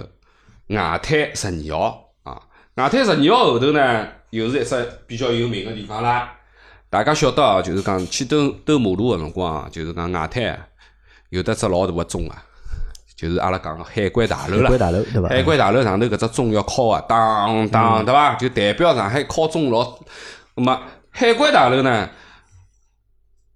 [0.69, 2.41] 外滩十二号啊，
[2.77, 6.33] 外滩十二号后头呢，又是一只比较有名个地方啦。
[6.89, 10.67] 大家晓得啊，就是讲去兜兜马路个辰光啊，就是讲外滩
[11.29, 12.43] 有得只老大个钟啊，
[13.17, 14.71] 就是阿拉讲个海关大楼啦。
[14.71, 15.29] 海关大楼对伐？
[15.29, 18.35] 海关大楼上头搿只钟要敲啊，当当，对伐？
[18.35, 19.99] 就代表上海敲钟老。
[20.55, 22.11] 那么海关大楼呢，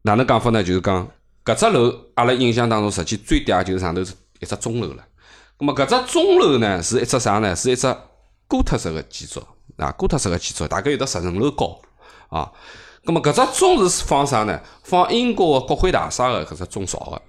[0.02, 0.62] 哪能讲法呢？
[0.62, 1.06] 就是讲
[1.44, 5.04] 搿只楼，阿拉印象当中实际最嗲就是上头是一只钟楼了。
[5.58, 7.54] 那么搿只钟楼呢，是一只啥呢？
[7.54, 7.86] 是一只
[8.48, 9.42] 哥特式个建筑
[9.76, 11.78] 啊，哥特式个建筑，大概有得十层楼高
[12.30, 12.50] 啊。
[13.02, 14.58] 那么搿只钟是放啥呢？
[14.82, 17.20] 放英国个国会大厦个搿只钟造个。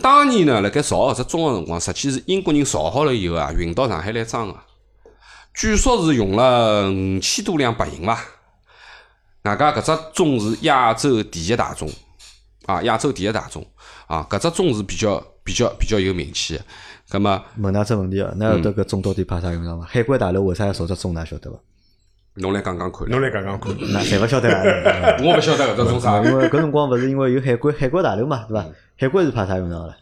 [0.00, 4.58] 当年呢，辣盖造搿只钟个辰光，实际是英国人造好了以后啊，运到上海来装个。
[5.54, 8.18] 据说是用了五千多辆白银伐。
[9.42, 11.90] 外加搿只钟是亚洲第一大钟，
[12.64, 13.66] 啊，亚洲第一大钟，
[14.06, 16.64] 啊，搿只钟是比较比较比较有名气个。
[17.10, 19.84] 葛么，问㑚只问题哦，㑚晓得搿钟到底派啥用场伐？
[19.84, 21.12] 海关大楼为啥要造只钟？
[21.12, 21.58] 㑚晓得伐？
[22.34, 23.08] 侬来讲讲看。
[23.08, 23.72] 侬来讲讲看。
[23.74, 25.16] 㑚侪勿晓得啊？
[25.22, 26.22] 我勿晓得搿只做啥。
[26.24, 28.66] 因为搿辰光勿是因为有海关海关大楼嘛，对伐？
[28.98, 29.94] 海关是派啥用场了？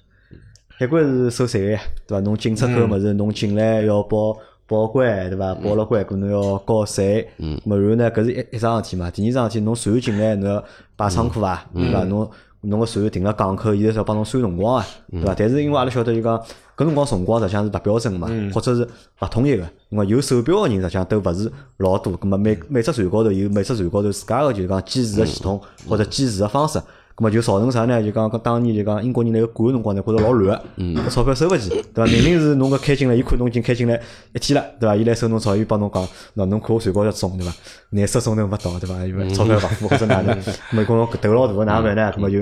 [0.78, 2.20] 海关是收税个呀，对伐？
[2.24, 5.54] 侬进出口物事，侬进来要报报关，对伐？
[5.56, 7.28] 报了关，搿能要交税。
[7.38, 7.60] 嗯。
[7.64, 9.10] 么然后呢，搿是一一桩事体嘛。
[9.10, 10.64] 第二桩事体，侬船进来，侬要
[10.96, 11.64] 摆仓库伐？
[11.74, 12.04] 对伐？
[12.04, 12.30] 侬
[12.62, 15.34] 侬个船停辣港口，现在是要帮侬算辰光啊，对伐？
[15.36, 16.40] 但是因为阿拉晓得就讲，
[16.80, 18.88] 搿辰光辰光实际上是勿标准个嘛，或者是
[19.20, 19.62] 勿统一个。
[19.62, 26.80] 咁么有手表个人实际上都勿是老多，咁么每每只船高头有每只船高头自家个就是讲计时个系统或者计时个方式。
[27.16, 28.02] 咁么就造成啥呢？
[28.02, 32.06] 就讲当年就讲英国人来管个辰光呢，觉着老乱个，搿钞票收勿起，对伐？
[32.06, 34.00] 明明是侬搿开进来，伊看侬已经开进来
[34.32, 34.96] 一天了，对伐？
[34.96, 36.02] 伊来收侬钞，伊帮侬讲，
[36.34, 37.52] 喏，侬看我船高头钟，对伐？
[37.90, 39.06] 廿四钟头没到，对伐？
[39.06, 42.10] 因为钞票勿付或者哪能，咁么讲侬头老大个哪办呢？
[42.16, 42.38] 咁么就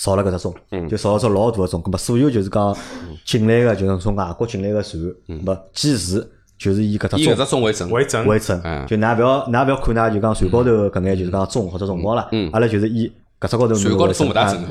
[0.00, 0.54] 造了搿只钟，
[0.88, 1.82] 就少了只老大个钟。
[1.82, 2.76] 葛末所有就是讲
[3.26, 6.24] 进来个，就是从外国进来个船，葛末计时
[6.56, 7.90] 就是以搿只钟以搿只钟为准。
[7.90, 8.26] 为准。
[8.26, 8.60] 为准。
[8.62, 8.86] 嗯。
[8.86, 14.62] 就㑚勿要㑚勿要看㑚就讲船高头搿眼就是讲钟或者辰光啦，阿拉就是以搿只高头船高头钟勿大准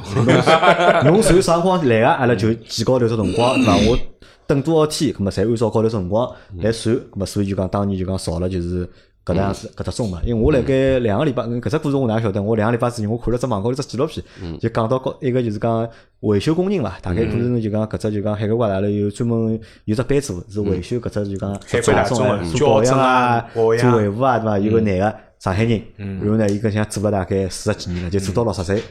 [1.04, 3.76] 侬 船啥辰光来个，阿拉就记高头只辰光，对伐？
[3.90, 4.00] 我
[4.48, 8.90] 等多少天，葛末侪按照高头辰光来算，葛末所以就讲当年就讲少了就是。
[9.28, 12.42] 搿能样子搿只种嘛，因为我辣盖两个礼拜，嗯搿只故事我哪晓得？
[12.42, 14.24] 我两个礼拜之前我看了只网高头只纪录片，
[14.58, 15.86] 就讲到高一个就是讲
[16.22, 24.60] 维修工人伐，大概可能就讲搿只就讲海关挂阿拉有专门有只班组是维修搿只就讲海关大钟钟啊做保养啊、做维护啊，对伐？
[24.60, 28.82] 有个男个上海人，然后呢，伊搿像做了大概四十几年了，就做到六十岁。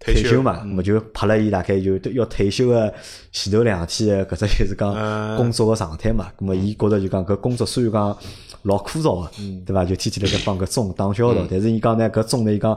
[0.00, 2.92] 退休嘛，咁么就拍了伊大概就要退休个
[3.32, 6.28] 前头两天个搿只就是讲工作个状态嘛。
[6.38, 8.16] 咁么伊觉着就讲搿工作虽然讲
[8.62, 9.30] 老枯燥个，
[9.64, 9.84] 对伐？
[9.84, 12.76] 就天天辣盖帮搿钟打交道，但是伊讲呢，搿钟呢，伊讲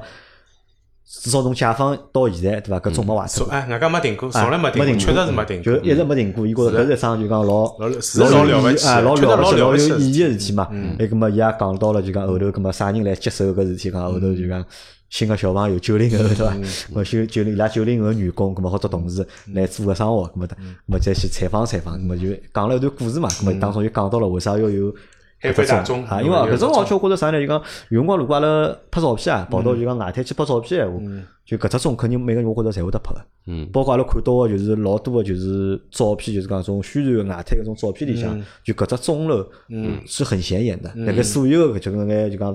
[1.06, 2.80] 至少从解放到现在，对伐？
[2.80, 3.46] 搿钟没坏脱过。
[3.46, 5.64] 从哎，外加没停过，从来没停过，确实是没停过。
[5.64, 6.48] 就一直没停过。
[6.48, 10.70] 伊觉着搿是一桩就讲老老是老了不起啊，老了不起、老有意义个事体嘛。
[10.98, 14.66] 哎，搿么伊也讲到了，就讲后头搿么啥人来接手搿事体，讲后头就讲。
[15.10, 16.54] 新个小朋友九零后对伐？
[16.94, 23.30] 么就九零伊拉九零后员工，搿么或者同事来做个生活，搿么搿么再去采访采访，搿么就讲了一段故事嘛。
[23.30, 24.94] 搿么当中就讲到了为啥要有
[25.40, 26.22] 海搿只关大钟啊？
[26.22, 27.40] 因为搿种有我觉觉着啥呢？
[27.40, 31.00] 就讲有辰光如果阿拉拍照片啊，跑到就讲外滩去拍照片闲话，
[31.48, 33.14] 就搿只钟肯定每个人我觉着侪会得拍。
[33.14, 33.22] 个。
[33.50, 40.92] 嗯，包括阿拉看到个就是老多个就是照片，就是讲种宣传个外滩搿种照片里向，就搿只钟楼，嗯，是很显眼的。
[40.98, 42.54] 辣盖所有个就搿眼就讲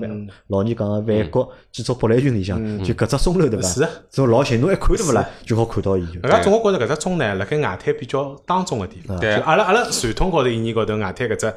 [0.49, 3.67] 老年讲个万国建筑博览群里向，就搿只钟楼对伐？
[3.67, 3.89] 是啊。
[4.11, 6.19] 种老显，侬一看对勿啦，就好看到伊就。
[6.19, 9.19] 人家总我觉着搿只钟呢，辣盖外滩比较当中个地方。
[9.19, 11.51] 对就阿拉阿拉传统高头意义高头，外滩搿只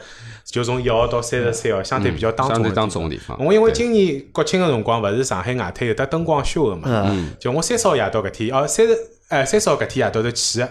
[0.46, 3.36] 就从一号到三十三号，相对比较当中个相对当中个地方。
[3.44, 10.64] 我因为今年国庆个辰光，勿是上海外滩有得灯光秀个嘛，就我三十号夜到搿天，哦，三十哎三十号搿天夜到头去。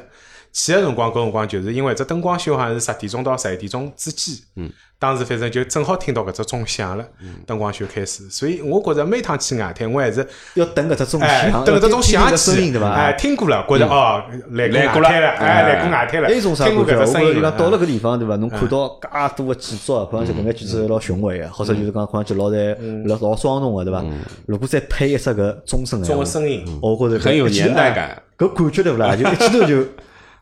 [0.55, 4.33] 去个辰光，搿辰光就是因为只灯光秀好像是十点钟到十一点钟之间。
[4.55, 4.71] 嗯。
[4.97, 7.05] 当时反正就正好听到搿只钟响了，
[7.45, 12.91] 灯光秀开始，所以我觉着每趟去外滩，我还是要等搿只钟哎响，等搿只钟响个声音起，对伐？
[12.93, 17.01] 哎，听过了，觉着哦，来过来过了哎，来过外滩了，还有一种啥听过感觉？
[17.01, 17.77] 我搿只声音觉着到了了。
[17.77, 18.37] 搿地方，对伐？
[18.37, 22.73] 侬看到介多个建筑，看上去搿眼建筑老雄伟个，或者就是讲看上去老在
[23.05, 24.01] 老老庄重个，对伐？
[24.45, 28.23] 如果再配一只搿钟声，钟个声音，我觉着很有年代感。
[28.37, 29.13] 搿感觉对勿啦？
[29.13, 29.85] 就一记头就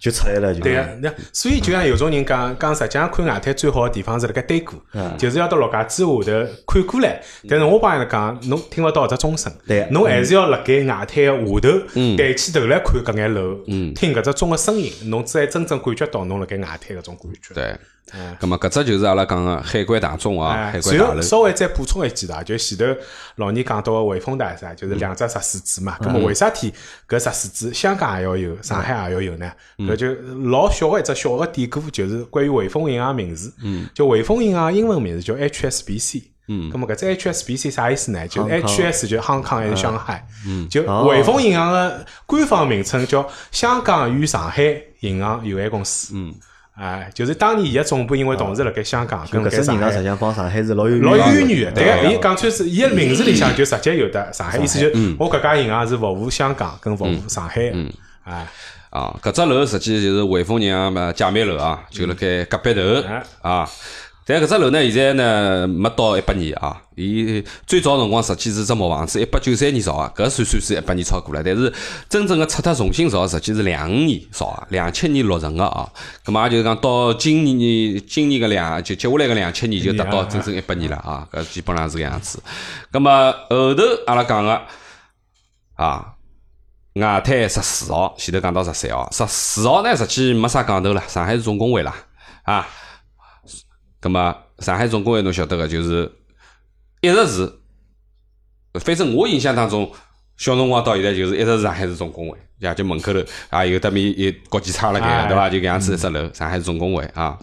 [0.04, 0.60] 就出来了，就。
[0.60, 4.78] 对个，那所以就像有种人讲，讲实际上看外滩最好的地方是辣盖对过，
[5.18, 7.22] 就是要到陆家嘴下头看过来。
[7.48, 9.50] 但是我帮人讲，侬听勿到搿只钟声？
[9.66, 13.56] 对，侬还是要辣盖外滩个下头抬起头来看搿眼楼，
[13.96, 17.54] 听搿只钟个声音，侬才真正感觉到侬辣盖外滩搿种感觉。
[17.54, 17.74] 对，
[18.40, 21.22] 咁么搿只就是阿拉讲个海关大钟啊，哎，海关大楼。
[21.22, 22.86] 稍微再补充一句啦，就前头
[23.38, 25.98] 老倪讲到个汇丰大厦，就是两只石狮子嘛。
[26.00, 26.72] 咁么为啥体
[27.08, 29.52] 搿石狮子香港也要有，上海也要有呢？
[29.80, 30.14] 搿就
[30.52, 33.52] 老小个一只小个典故，就是关于汇丰银行名字。
[33.64, 36.24] 嗯，就汇丰银行英文名字叫 HSBC。
[36.50, 38.28] 嗯，咁么搿只 HSBC 啥意思呢？
[38.28, 40.28] 就 HS 就香港还是上海？
[40.46, 44.62] 嗯，就汇丰银行个官方名称叫香港与上海
[45.00, 46.12] 银行有限公司。
[46.14, 46.36] 嗯。
[46.76, 55.16] 哎，就是当年伊个总部因为同时辣盖香港跟辣搿上海银行实际上帮上海是老有老有渊渊源的，对个，伊讲穿是伊个名字里向就直接有的上海，意思就嗯。
[55.20, 57.76] 我搿家银行是服务香港跟服务上海的，
[58.24, 58.48] 哎，
[58.90, 63.70] 啊，搿只楼实际就是汇丰银行嘛姐妹楼啊，就辣盖隔壁头哎啊。
[64.26, 66.82] 但搿只楼呢，现在呢没到一百年啊。
[66.96, 71.42] 伊最早辰光实际是只木房子，一八九三年造啊，搿算算是一百年超过了。
[71.44, 71.74] 但是
[72.08, 75.90] 真正个拆脱重新造，实际是两五年造啊，两七年落成个啊。
[76.24, 81.28] 葛末也就是讲到今年今年个两就接下来个两七年就达到整整一百年了啊。
[81.32, 82.42] 搿基本上是搿样子。
[82.92, 83.12] 葛末
[83.50, 84.62] 后头阿拉讲个
[85.76, 86.10] 啊。
[86.96, 91.92] 外滩十四号，前头讲到十三号，十四号呢，实际没啥讲头了，上海市总工会啦，
[92.44, 92.68] 啊，
[94.04, 96.12] 葛么上海总工会侬晓得个，就是
[97.00, 97.54] 一直是，
[98.74, 99.90] 反正我印象当中，
[100.36, 105.50] 小辰光到现在就是一直是上海市总工会，呀，就门口头啊有得面有国际厂辣盖哎个，对伐？
[105.50, 107.40] 就搿样子一只楼，上海市总工会啊。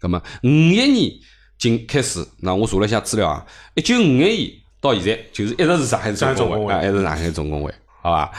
[0.00, 1.12] 葛么五一年
[1.58, 8.32] 进开始，那我查了一下资料啊，一九五一年到现在就是一直是上海市总工会啊，一直是上海市总工会，好伐？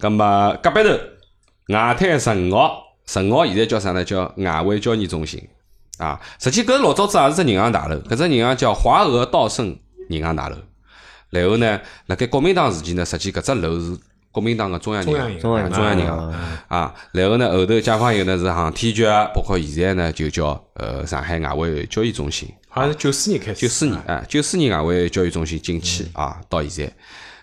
[0.00, 0.88] 葛么隔壁头
[1.74, 4.02] 外滩十五号，十五号现在叫啥呢？
[4.02, 5.46] 叫外汇交易中心
[5.98, 6.20] 啊。
[6.38, 9.78] 实际搿老早子也是只银行大楼，搿只银行叫华俄道盛
[10.08, 10.56] 银行大楼。
[11.30, 13.98] 然后呢，辣盖国民党时期呢，实际搿只楼是
[14.30, 16.34] 国民党个中央银行，中央银行啊中央银行
[16.68, 16.94] 啊。
[17.12, 22.48] 然后呢，后头解放以后呢是航天局啊，包括现在呢就叫呃上海外汇交易中心。
[22.68, 26.92] 好像是九四年开始，九四年啊，九四年外汇交易中心进去啊，到现在，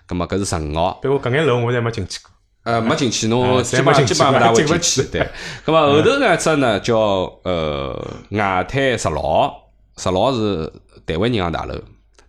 [0.06, 1.00] 葛么搿是十五号。
[1.02, 2.30] 不过搿眼楼我侪没进去过，
[2.64, 5.04] 呃，没进去，侬啊基本上基本上勿大会进去。
[5.12, 5.22] 对，
[5.66, 6.98] 咁么后头呢只呢叫
[7.44, 7.94] 呃
[8.32, 9.54] 外滩十老，
[9.98, 10.72] 十老是
[11.06, 11.76] 台湾银行大楼。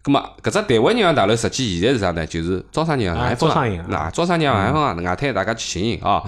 [0.03, 2.27] 咁么搿只台湾银行大楼实际现在是啥呢？
[2.27, 6.23] 就是招商银行招商银行那招商银行海丰行外滩大家去寻寻啊。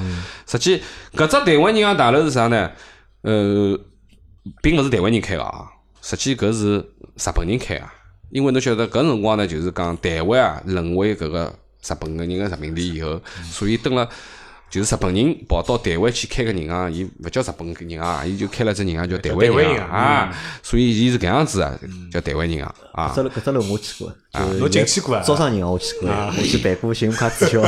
[0.47, 0.81] 实际
[1.15, 2.71] 搿只台湾银行大楼是啥呢？
[3.23, 3.79] 呃，
[4.63, 5.67] 并勿是台湾人开个啊，
[6.01, 7.85] 实际搿是日本人开个。
[8.31, 11.53] 因为侬晓得搿辰光呢，就是讲台湾啊沦为搿个
[11.89, 13.21] 日本个人个殖民地以后，
[13.51, 14.09] 所以登了
[14.69, 21.73] 就是日本人跑到台湾去开个银行，伊勿叫日本银行，伊就开了只银行叫台湾银行啊，所以伊是搿样子啊，
[22.13, 23.23] 叫台湾银行啊搿。
[23.23, 27.61] 只搿只楼我去过，就是侬进去过啊招商银行我去过，我去办过信用卡注销，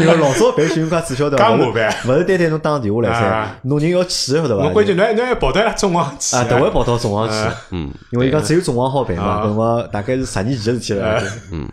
[0.00, 1.36] 因为老早办信用卡注销的？
[1.36, 4.64] 勿是介麻烦勿是单单侬打电话来噻，侬人要去晓得伐？
[4.64, 11.22] 侬关键侬还侬还跑到中行去啊，都会跑到中行去，嗯，因为伊讲只有中行好办嘛，搿辰光大概是十年前个事体了。
[11.52, 11.68] 嗯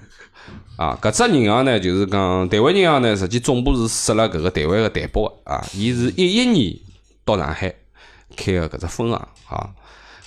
[0.77, 6.75] 啊，搿只银行呢，就是讲台湾银行呢，实际总部是设辣搿个台湾个台北个啊，伊是一一年
[7.23, 7.73] 到上海
[8.35, 9.15] 开个搿只分行
[9.47, 9.69] 啊。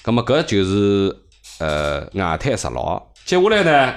[0.03, 1.15] 葛末搿就是
[1.59, 3.95] 呃外滩十老，接下来呢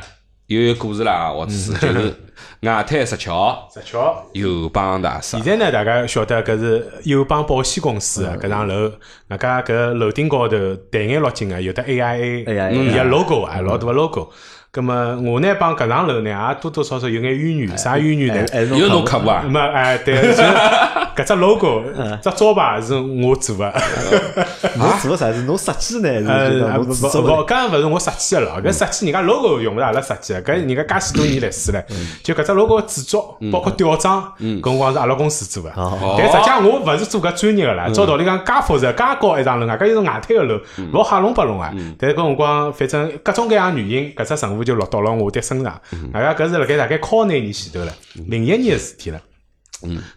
[0.47, 2.13] 又有故事了啊，或者是就是
[2.61, 4.23] 外滩石桥石桥。
[4.33, 5.57] 友邦大厦现。
[5.59, 8.91] 在呢，大家晓得搿是友邦保险公司啊，搿幢楼，
[9.29, 10.57] 外加搿楼顶高头
[10.91, 14.29] 淡眼落金个，有的 AIA，AIA 伊个 logo 啊，老大个 logo。
[14.73, 18.77] 葛么我呢帮搿幢楼呢也多多少少有眼渊源，啥渊源呢？
[18.77, 19.49] 有侬客客户啊那？
[19.49, 20.41] 么哎，对，就
[21.13, 21.83] 搿只 logo，
[22.23, 23.65] 只招牌是我做个。
[24.79, 25.41] 侬做个啥是？
[25.41, 26.09] 侬设计呢？
[26.25, 27.53] 呃，不不不，制作的？
[27.53, 31.83] 搿勿是我设计个咯，搿设计人家 logo 用勿着阿拉设计个，搿人家介许多年历史了，
[32.23, 35.69] 就搿只 logo 个制作，包括吊装，搿辰光是阿拉公司做个。
[35.71, 40.59] 哦但实际上我勿是做搿专业个啦，照道理讲介复杂、介高一幢楼，外加又是外滩个楼，
[40.93, 41.73] 老吓龙八龙啊。
[41.97, 45.79] 但是搿辰光反正各种各样原因，搿只任务就落到了我的身上。
[46.13, 47.93] 外加搿是辣盖大概靠廿年前头了，
[48.27, 49.19] 零一年个事体了。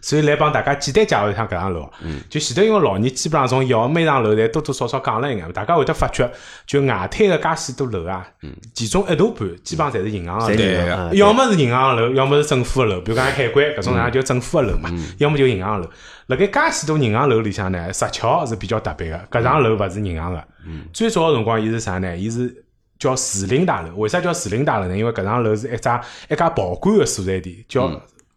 [0.01, 1.89] 所以来帮大家简单介绍一下搿幢楼。
[2.01, 6.29] 嗯就前头因为老年基本上从一号每幢楼侪多多少少讲了一眼，大家会得发觉，
[6.65, 8.27] 就外滩个介许多楼啊，
[8.73, 11.13] 其中一大半基本上侪是银行个楼。
[11.13, 15.89] 要么是银行楼，要么是政府个楼，比如讲海关搿种上就政府个楼嘛，要么就银行楼。
[16.27, 20.43] 辣盖介许多银行楼里向呢，石桥是比较特别个，搿幢楼勿是银行个。
[20.91, 22.17] 最早个辰光，伊是啥呢？
[22.17, 22.63] 伊是
[22.97, 23.93] 叫士林大楼。
[23.95, 24.97] 为啥叫士林大楼呢？
[24.97, 27.87] 因为搿幢楼是一家一家保管个所在地，叫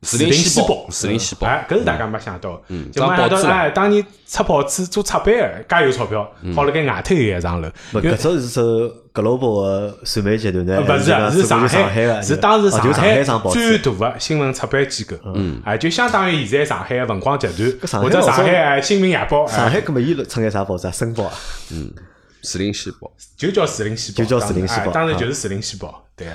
[0.02, 7.68] 士林西西宝士林西宝哎，搿是大家没想到嗯，就装没想到报纸了哎，当年出报纸做出版个，介有钞票，好辣盖外头有一幢楼。
[7.94, 8.62] 搿只是首
[9.12, 10.76] global 个传媒集团呢？
[10.76, 12.22] 呃，勿是啊，是是上讲上海海，个？
[12.22, 13.78] 是当时上海海上报最。
[13.78, 17.48] 大的新闻出版机构，嗯，哎，就相当于现在上海的文广集
[17.80, 20.90] 团，或者上海哎新民夜报，哎上海搿么伊出眼啥报纸啊？
[20.92, 21.32] 申报啊？
[21.72, 21.90] 嗯
[22.42, 23.10] 士林西宝。
[23.36, 26.26] 就叫士林西报，就叫士林西报当时就是士林西报，对。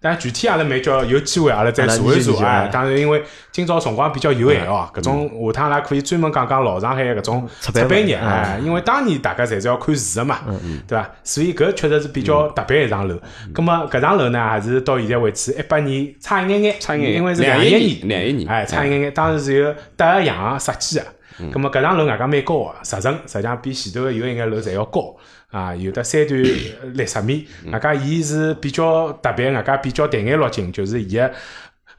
[0.00, 10.40] 但具体阿拉没叫有机会阿拉再查一查，啊，当然因为今朝辰光比较有限哦，搿种下趟阿拉可以专门讲讲老上海搿种出版出版业，物哎，因为当年大家侪是要看字的嘛，
[10.86, 11.10] 对伐？
[11.24, 13.18] 所以搿确实是比较特别一幢楼。
[13.54, 19.14] 葛么搿幢楼呢，还是到现在为止一百年差一眼眼，差一眼眼因为是两一年两一年哎，差一眼眼。
[19.14, 21.04] 当时是由德阳设计个。
[21.38, 25.14] 咁么搿幢楼外加蛮高个，十层，实际上比前头个有一眼楼侪要高
[25.50, 26.42] 啊，有的三段
[26.94, 31.30] 六十米，外加伊是比较特别，外加比较淡眼落金，就是伊个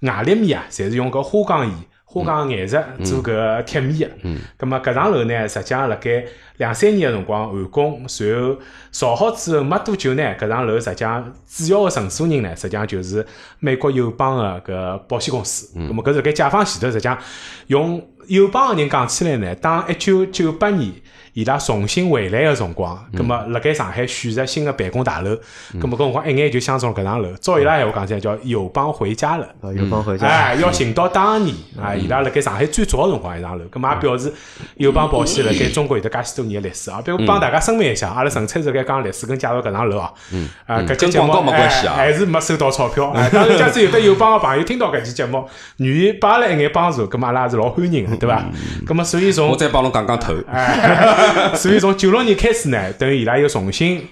[0.02, 1.76] 外立面啊，侪是用搿花岗岩。
[2.06, 4.08] 花岗岩石做搿个贴面。
[4.22, 6.24] 个，咁么搿幢楼呢，实际上辣盖
[6.58, 8.56] 两三年个辰光完工，随后
[8.92, 13.26] 造好之后没多久呢，搿幢楼实际上主要个承租人呢，实际上就是
[13.58, 15.76] 美国友邦个搿保险公司。
[15.76, 17.18] 咁么搿是辣盖解放前头，实际上
[17.66, 20.92] 用友邦个人讲起来呢，当一九九八年
[21.34, 25.36] 伊拉重新回来个辰光，葛么辣盖上海选择新个办公大楼，
[25.82, 27.34] 葛么搿辰光一眼就相中搿幢楼。
[27.42, 29.48] 照伊拉闲话讲起来，叫友邦回家了。
[29.62, 30.28] 啊，有帮回家。
[30.28, 34.32] 哎，要寻到当年啊，伊拉辣盖上海最早个辰光一幢楼，葛末也表示
[34.76, 37.02] 友邦保险辣盖中国有得介许多年个历史啊。
[37.04, 40.14] 比如帮大家声明一下，阿拉纯粹是辣盖讲历史跟介绍搿幢楼啊。
[40.32, 40.48] 嗯。
[40.68, 43.10] 啊，搿期节目没关系啊哎还是没收到钞票。
[43.10, 45.44] 哎，当然，假使有得友邦个朋友听到搿期节目，
[45.78, 48.44] 愿意帮阿拉一眼帮助，葛末阿拉也是老欢迎个，对伐？
[48.86, 50.34] 咁么所以从我再帮侬讲讲头。
[50.48, 54.08] 哎， 所以从九六年开始呢，等于伊拉又重新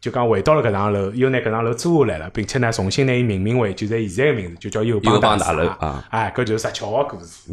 [0.00, 6.04] 就讲回到了搿幢楼，又拿搿幢楼租下来了，并且呢，重新拿伊命名为就在现在个名字，就叫友邦大楼啊。
[6.10, 7.50] 哎，搿就是石桥个故事。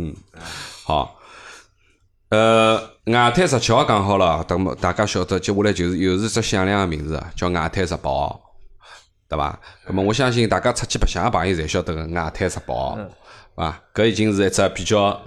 [0.84, 1.16] 好，
[2.30, 2.76] 呃，
[3.06, 8.42] 外滩十七号讲好了，等么大家晓得，接下来就是又是只响亮个名字，叫外滩十八号，
[9.30, 9.58] 对伐？
[9.88, 12.98] 那么我相信大家出去白相个朋友侪晓得个外滩十八号，
[13.56, 15.22] 啊，搿已经是一只比较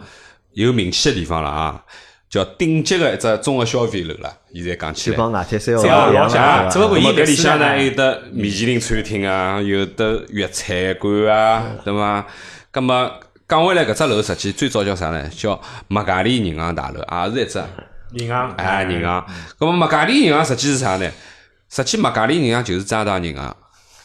[0.56, 1.84] 有名气的地方了啊，
[2.30, 4.38] 叫顶级个一只综合消费楼了。
[4.54, 12.26] 现在讲起来，外滩三号老乡的，只不过伊搿里向呢有得米其林餐厅啊，有得粤菜馆啊，对伐？
[12.72, 13.12] 咁么
[13.46, 15.28] 讲回来，搿只楼实际最早叫啥呢？
[15.28, 17.62] 叫麦加利银行大楼，也是一只
[18.24, 19.26] 银行哎银行。
[19.58, 21.10] 葛么麦加利银行实际是啥呢？
[21.68, 23.54] 实际麦加利银行就是渣打银行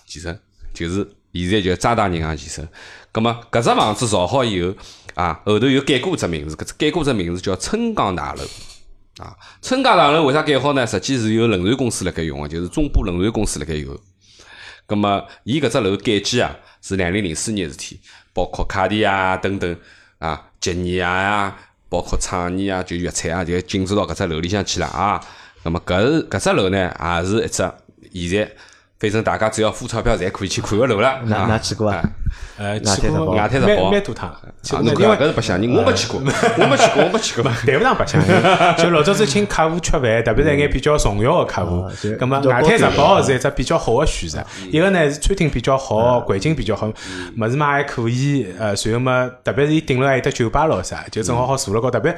[0.05, 0.37] 其实，
[0.73, 2.67] 就是现在叫渣打银行前身。
[3.11, 4.73] 葛末搿只房子造好以后
[5.15, 8.43] 啊，后头又改过只名字，搿只改过只名字叫春江大楼。
[9.17, 10.87] 啊，春江大楼为啥改好呢？
[10.87, 13.97] 实际是由轮船公司辣盖用个，就是中部轮船公司辣盖用。
[14.87, 17.99] 葛末伊搿只楼改建啊，是两零零四年事体，
[18.33, 19.77] 包括卡地亚等等
[20.19, 21.57] 啊，吉尼亚呀，
[21.89, 25.21] 包括创意啊，就粤菜啊，就进驻到搿只楼里向去了啊。
[25.63, 28.55] 葛末搿是搿只楼呢，也是一只现在
[29.01, 31.19] 反正大家只要付钞票，侪可以去看个楼了。
[31.25, 31.89] 哪啊哪去过。
[31.89, 32.03] 啊？
[32.57, 34.31] 呃，外去过外滩十堡蛮蛮多趟，
[34.61, 37.51] 去啊，过因为侬搿搿是白相人，我没去过，我没去过，我没去过。
[37.51, 41.81] 谈勿上白相，就老早子请客户吃饭，特别是一眼比较重要的客户。
[41.81, 44.45] 啊就，咁么比较外滩十高端堡是一只比较好的选择。
[44.69, 52.15] 一个呢是餐厅比较好，环境比较好，物事嘛还可以，呃，随后嘛，特别是伊顶楼还有得酒吧咯啥，就正好好坐辣高，特别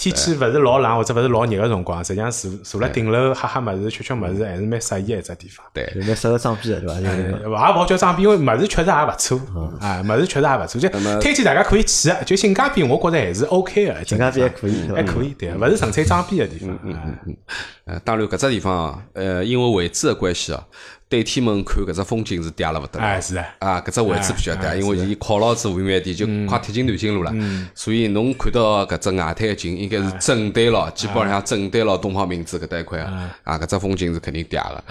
[0.00, 5.66] 天气勿是老冷或者勿是老热个辰光，实际上坐坐辣顶楼喝喝物事、吃吃物事，还是蛮适宜的一只地方。
[5.74, 6.98] 对，蛮适合装逼的，对伐？
[6.98, 9.38] 也勿好叫装逼，因为物事确实也勿错，
[9.78, 10.88] 啊，物事确实也勿错，就
[11.20, 16.78] 推荐大家可以去个，就性价比，我觉着还是 OK 的，性价比还可以，还可以，对，勿是纯粹装逼个地方。
[16.82, 17.36] 嗯嗯
[17.84, 20.64] 呃，当然搿只地方啊，呃，因为位置个关系啊，
[21.10, 23.04] 对天门看搿只风景是嗲了勿得了。
[23.04, 23.44] 哎，是的。
[23.58, 27.34] 啊，搿只位置比较哎嗲，因为伊靠牢子无云饭店，就快贴近南京路了，
[27.74, 34.84] 所以侬看到搿只外滩的景，应该是正对牢，基本上正对牢东方明珠搿搭一块啊，啊，搿只风景是肯定嗲个。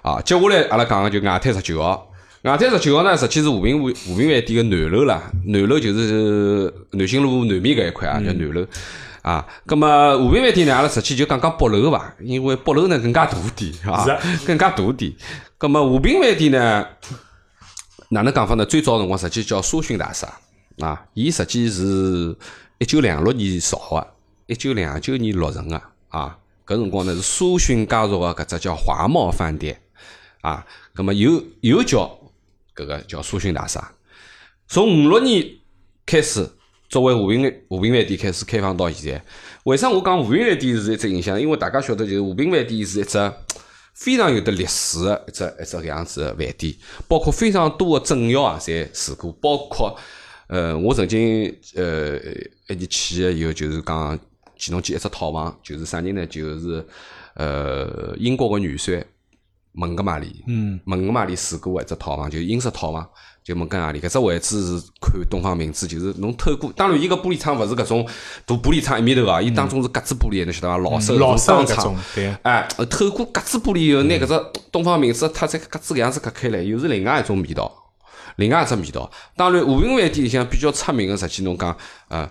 [0.00, 2.10] 啊，接下来阿拉讲个就外滩十九号，
[2.42, 8.66] 外滩十九号呢，实际是和平和和平饭店个南楼啦，南楼就是南新路南面搿一块啊，叫南楼。
[9.26, 15.12] 啊，葛么和平饭店呢，阿拉实际就讲讲北楼伐，因为北楼呢更加大点啊是啊，更加大点。
[15.58, 16.86] 葛么和平饭店呢，
[18.10, 18.64] 哪能讲法呢？
[18.64, 20.32] 最早辰光实际叫苏逊大厦
[20.78, 22.36] 啊，伊实际是
[22.78, 24.06] 一九两六年造个，
[24.46, 26.38] 一九两九年落成个啊。
[26.64, 29.82] 搿辰光呢是苏逊家族个搿只叫华茂饭店
[30.40, 30.64] 啊，
[30.94, 32.16] 葛么又又叫
[32.76, 33.90] 搿个叫苏逊大厦。
[34.68, 35.44] 从五六年
[36.04, 36.48] 开始，
[36.88, 39.24] 作为和平和平饭店开始开放到现在。
[39.64, 41.40] 为啥我讲和平饭店是一只影响？
[41.40, 43.32] 因为大家晓得，就是和平饭店是一只
[43.94, 46.74] 非常有得历史的一只一只搿样子的饭店，
[47.08, 49.98] 包括非常多的政要啊，侪住过，包括
[50.48, 52.16] 呃，我曾经呃
[52.68, 54.18] 一年去了以后，就是讲
[54.58, 56.26] 其中间一只套房，就是啥人呢？
[56.26, 56.86] 就是
[57.34, 59.02] 呃英国个元帅
[59.72, 63.08] 蒙哥马利，嗯，蒙哥马利住过一只套房，就是英式套房，
[63.46, 68.04] 就问讲何里搿只位置是看东方明珠，就是侬透过，当然伊个玻璃窗勿是搿种
[68.44, 70.76] 大玻璃窗一面头啊，伊当中是格子玻璃，侬晓得伐？
[70.78, 77.72] 老式老式窗，对哎，透过格子玻璃以后，拿搿只东方明珠它再格子搿样子隔开来，又是另外一种味道，
[78.34, 79.08] 另外一只味道。
[79.36, 81.76] 当然，和平饭店里向比较出名个，实际侬讲，
[82.08, 82.28] 呃。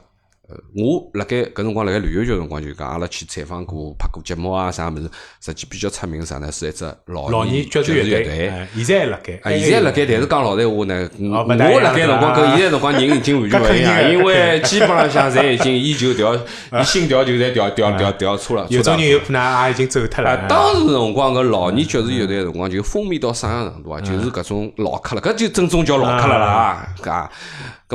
[0.47, 5.09] 呃，我辣盖搿辰光辣盖旅游局辰光就讲，阿拉去采访过、拍过节目啊啥物事，
[5.41, 6.51] 实际比较出名个啥呢？
[6.51, 8.47] 是一只老老年爵爵士乐队。
[8.49, 18.67] 哎现在还辣盖，啊，现在辣盖，但是讲老实闲话呢，我辣盖辰光跟现在辰光人已经完全勿一样，因为 基本浪向侪已经伊就 调，伊心调就侪调调调调错了。
[18.69, 20.45] 有种人有可能也已经走脱了啊，。
[20.47, 23.99] 当时辰光搿老年爵士乐队辰光就风靡到啥样程度啊？
[23.99, 27.31] 就是搿种老客了，搿就正宗叫老客了啦啊！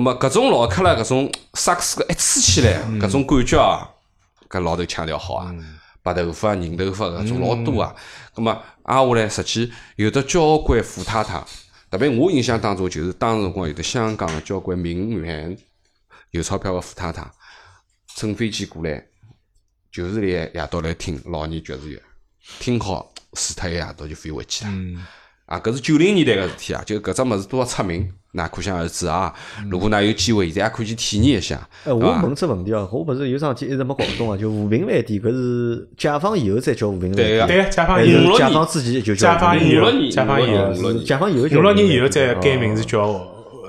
[0.04, 3.88] 葛种老客了，搿种萨克斯个一吹起来，搿种感觉啊，
[4.48, 5.54] 搿老头腔调好啊，
[6.02, 7.94] 白头发、银头发搿种老多啊。
[8.34, 8.52] 葛末
[8.84, 11.44] 挨下来，实际有的交关富太太，
[11.90, 15.56] 特别我印象当中，就是当时辰光有的香港的交关名媛、
[16.30, 17.30] 有钞票个富太太，
[18.16, 19.04] 乘飞机过来。
[19.92, 22.00] 就是来夜到来听老年爵士乐，
[22.60, 24.70] 听好除脱一夜到就飞回去了。
[25.46, 29.32] 啊，搿是九零年代个事体啊，就搿只物事多少出名，那可想而知啊。
[29.68, 31.56] 如果那有机会，现在也可以去体验一下。
[31.84, 43.00] 哎，我问只问题哦，我勿是有桩事体一直没搞懂啊，就和平饭店搿是解放以后才叫和平饭对个店，对，解放还以后，是解放之前就叫解放以后，五六年解放以后五六，年解放以后叫五六年以后再改名字叫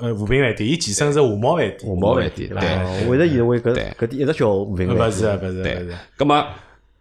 [0.00, 1.78] 呃和平饭店，伊前身是华茂饭店。
[1.88, 2.60] 华茂饭店，对。
[2.60, 3.92] 伐我一直以为搿对。
[3.98, 5.74] 搿店一直叫和平饭店，勿是勿是勿对。
[5.74, 6.44] 是，，葛么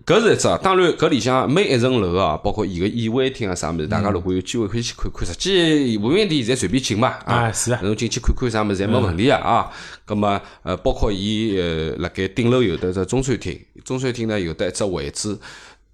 [0.05, 5.25] 搿是一只，当然搿里向每一层楼啊，包括伊个宴会厅啊啥物事，大家如果有机会可以去看看。
[5.25, 9.71] 实际和平店现在随便进嘛，啊是啊侬进去看看啥物事侪没问题啊啊。
[10.05, 15.37] 葛么呃，包括伊呃辣盖顶楼有得只中餐厅，中餐厅呢有得一只位置，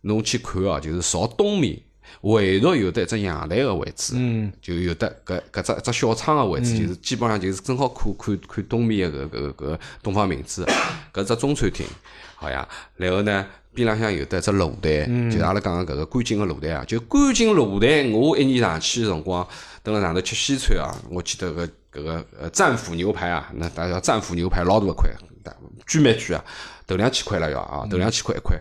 [0.02, 1.80] 侬去看哦，就是朝东面。
[2.22, 10.64] 唯独有得一只阳台个位置，嗯，就有得搿搿只一只小窗个位置，就是基本上就是正好看看看东面个搿搿搿东方明珠，
[11.14, 11.86] 搿只中餐厅，
[12.36, 12.68] 好呀。
[12.96, 13.46] 然后呢，
[13.78, 19.48] 边浪向有得一只露台，就是阿拉讲个搿个观景个露台啊，就观景露台，我一年上去个辰光，
[19.84, 25.12] 蹲辣上头吃西餐啊，我记得搿搿个呃战斧牛排啊，那大家叫战斧牛排老大一块，
[25.44, 25.56] 大
[25.86, 26.44] 巨蛮巨啊，
[26.88, 28.60] 头两千块了要啊，头两千块一块。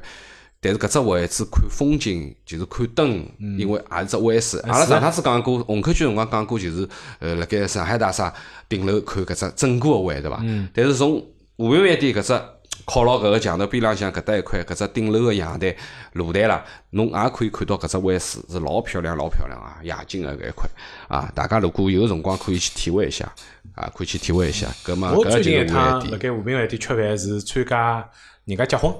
[0.58, 4.58] 但是搿只位置看风景，就是看灯，因为也是只位置。
[4.66, 6.88] 阿拉上趟子讲过，虹口区辰光讲过，就是
[7.20, 8.32] 呃，辣盖上海大厦
[8.68, 10.42] 顶楼看搿只整个个位，对伐？
[10.74, 11.22] 但是从
[11.58, 12.42] 和平饭店搿只
[12.86, 15.74] 靠牢搿个墙头边浪向搿搭一块，搿只顶楼个阳台、
[16.12, 20.68] 露台啦，侬也可以看到搿只位置是老漂亮、老漂亮啊，夜景个搿一块
[21.08, 21.30] 啊。
[21.34, 23.30] 大家如果有辰光可以去体会一下
[23.74, 24.68] 啊，可以去体会一下。
[24.84, 26.18] 搿么搿我最近就是一趟辣和平饭店。
[26.20, 28.10] 盖和平饭店吃饭是参加
[28.44, 28.94] 人家结婚，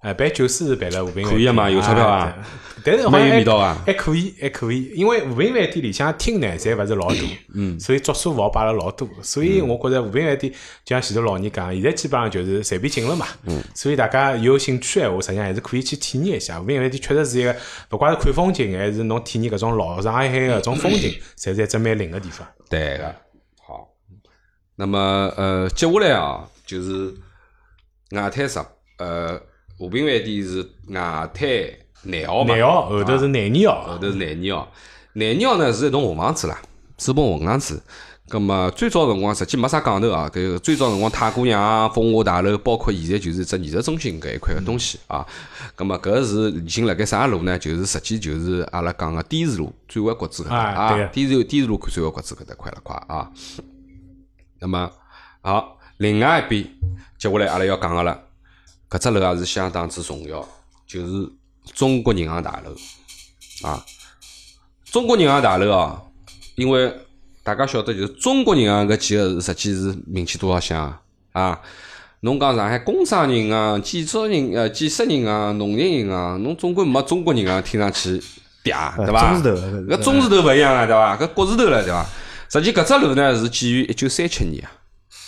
[0.00, 1.34] 哎，办酒肆是办了和平饭店。
[1.34, 2.42] 可以啊嘛有钞票啊对
[2.84, 3.82] 但是好蛮像还有味道啊。
[3.86, 7.20] 还可以，还可以，因为和平饭店里向厅呢，侪勿是老大，
[7.54, 10.52] 嗯，所以桌数勿好摆了老多，所以我觉着和平饭店
[10.84, 16.58] 就像前头老倪讲，现在基本上就是随便进了嘛，嗯，所以大家有兴趣闲话，实际上还是可以去体验一下。
[16.58, 17.56] 和平饭店确实是一个，
[17.90, 22.46] 勿怪是看风景，还是侬体验搿种老上海个搿种风景，侪是一只蛮灵个地方。
[22.68, 23.14] 对个，
[23.60, 23.88] 好。
[24.74, 27.14] 那么呃，接下来啊，就是
[28.12, 28.66] 外滩上，
[28.98, 29.40] 呃，
[29.78, 31.48] 和平饭店是外滩
[32.04, 34.66] 南澳嘛，南澳后头是南泥后，头是南泥澳。
[35.14, 36.60] 南泥澳呢是一栋红房子啦，
[36.98, 37.82] 是一栋红房子。
[38.28, 45.26] 葛么最早辰光实际没啥讲头啊，搿个最早辰光太古洋、风华大楼，包括现在就是只艺术中心搿一块个东西啊。
[45.74, 47.58] 葛么搿是已经辣盖啥路呢？
[47.58, 53.30] 就是实际就是阿拉讲个滇池路转弯角子搿搭啊滇池滇池路转弯角子搿搭块了块啊。
[54.60, 54.90] 那么
[55.42, 56.64] 好，另外一边，
[57.18, 58.18] 接下来阿拉要讲个了，
[58.88, 60.42] 搿只楼也是相当之重要，
[60.86, 61.28] 就是
[61.74, 62.74] 中国银行大楼
[63.68, 63.84] 啊。
[64.90, 66.02] 中国银行大楼啊，
[66.54, 66.94] 因为
[67.42, 71.00] 大家晓得，就是中国银行搿几个字，实际是名气多少响啊？
[71.32, 71.60] 啊，
[72.20, 78.22] 侬讲上海工商银行、建设银呃建设银行、农业银行，侬总归没中国银行听上去
[78.64, 79.32] 嗲，对伐？
[79.32, 81.16] 中字头搿搿中字头勿一样啊，对伐？
[81.16, 82.06] 搿国字头了，对伐？
[82.50, 84.62] 实际搿只楼呢是建于一九三七年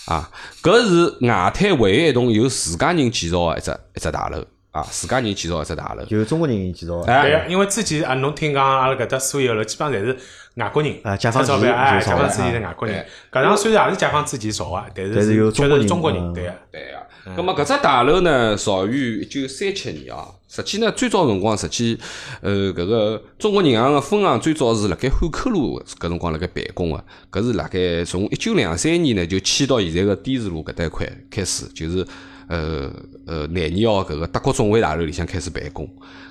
[0.04, 0.30] 啊，啊，
[0.62, 4.44] 搿是外滩唯一一栋由自家人建造个一只一只大楼
[4.74, 6.04] 啊，自家人建造一只大楼。
[6.06, 7.12] 就是中国人建造的。
[7.12, 10.18] 哎对个，因为之前啊，侬听讲阿拉搿搭所有楼基本上侪是
[10.56, 13.06] 外国人，啊解放前钞票哎，就造的解放之前是外国人。
[13.30, 16.52] 搿场虽然也是解放之前造个，但是是有确实是中中国人国人，对个。
[16.72, 20.26] 对个，葛末搿只大楼呢，造于一九三七年啊。
[20.48, 21.98] 实际呢，最早辰光，实际
[22.40, 32.06] 呃，搿个中国银行个分行最早是辣盖汉口路搿辰光辣盖办公个，搿是辣盖从一九两三年呢就迁到现在个滇池路搿搭一块开始，就是
[32.48, 32.90] 呃
[33.26, 35.88] 呃南泥澳搿个德国总会大楼里向开始办公。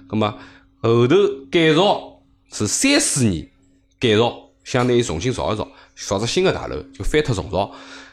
[0.08, 0.30] 葛末
[0.82, 1.16] 后头
[1.52, 3.50] 改造是三四年
[4.00, 7.72] 改造，相当于重新造一造，造只新个大楼，就翻脱重造。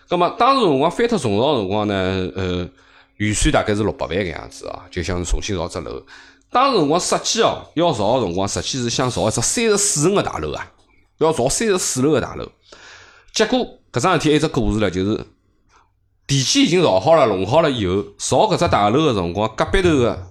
[0.09, 1.95] 葛末当时辰光翻脱重造辰光呢，
[2.35, 2.69] 呃，
[3.17, 6.05] 预算大概是六百万搿样子啊，就想重新造只楼。
[6.51, 10.73] 当时辰光设计哦，要造个辰光，实际是想造一只三十四层个大楼啊，
[11.19, 12.49] 要造三十四楼个大楼。
[13.33, 13.59] 结果
[13.93, 15.25] 搿桩事体还有一只故事了，就是
[16.31, 20.31] 地基已经造好了、弄好了以后，造搿只大楼个辰光，隔壁头个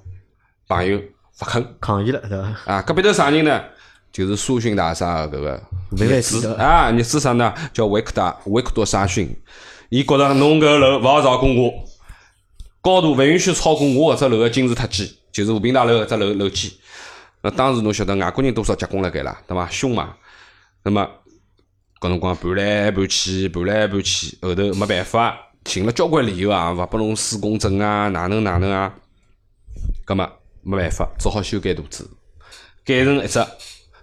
[0.65, 1.75] 朋友勿肯。
[1.81, 2.73] 抗议了，对伐？
[2.73, 3.61] 啊，隔壁头啥人呢？
[4.09, 7.53] 就是苏洵大厦个搿个业主啊，业主啥呢？
[7.73, 9.29] 叫维克达维克多沙逊。
[9.89, 11.69] 伊觉着侬搿楼勿好造公我，
[12.79, 16.79] 高度勿允许超过我搿只楼个金字塔基，就是和平大楼搿只楼楼基。
[17.41, 19.67] 那当时侬晓得外国人多少结棍辣盖啦，对伐？
[19.69, 20.15] 凶嘛。
[20.81, 21.05] 那么
[21.99, 25.37] 搿辰光搬来搬去，搬来搬去，后头没办法，
[25.69, 28.91] 寻了交关理由啊，勿拨侬施工证啊，哪能哪能啊。
[30.03, 30.27] 葛么
[30.63, 32.03] 没办法，只好修改图纸，
[32.83, 33.39] 改成一只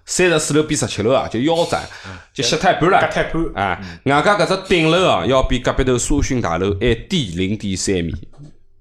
[0.05, 1.85] 三十四楼变十七楼啊，就腰斩，
[2.33, 3.09] 就削脱一半隔了。
[3.11, 8.13] 太盘，啊，外加搿只顶楼啊，要比隔壁头苏洵大楼还低零点三米，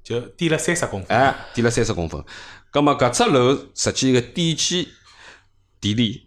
[0.04, 1.18] 就低了三十公分。
[1.18, 2.22] 哎，低了三十公分。
[2.70, 4.88] 葛么搿只楼实际个地基
[5.80, 6.25] 地理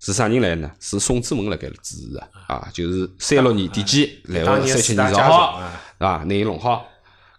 [0.00, 0.70] 是啥人来呢？
[0.80, 6.24] 是宋之门辣盖支持的啊，就是三六年地基，然后三七年造好，啊对伐？
[6.24, 6.88] 拿伊弄好。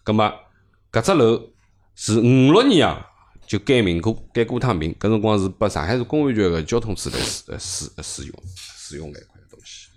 [0.03, 0.32] 葛么
[0.91, 1.49] 搿只楼
[1.95, 3.03] 是五六年啊
[3.47, 4.93] 就改名过，改过趟名。
[4.99, 9.88] 搿辰光是拨上海市公安局个交通支队使使使用使用搿一块东西。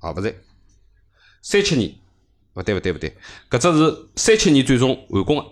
[0.00, 0.40] 啊，勿对，
[1.42, 1.94] 三七年，
[2.54, 3.14] 勿对勿对勿对，
[3.50, 5.44] 搿只是三七年最终完工个。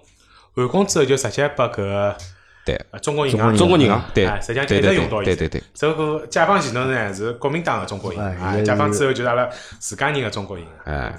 [0.54, 2.18] 完工之后就直接拨搿个
[2.64, 5.36] 对，呃中国银行，中国银行对哎实际上就一对对直用到现在。
[5.36, 9.48] 对对对这个解放前头呢是国民党个中国银行，解放之后就是阿拉
[9.80, 10.94] 自家人个中国银行。
[10.94, 11.12] 哎，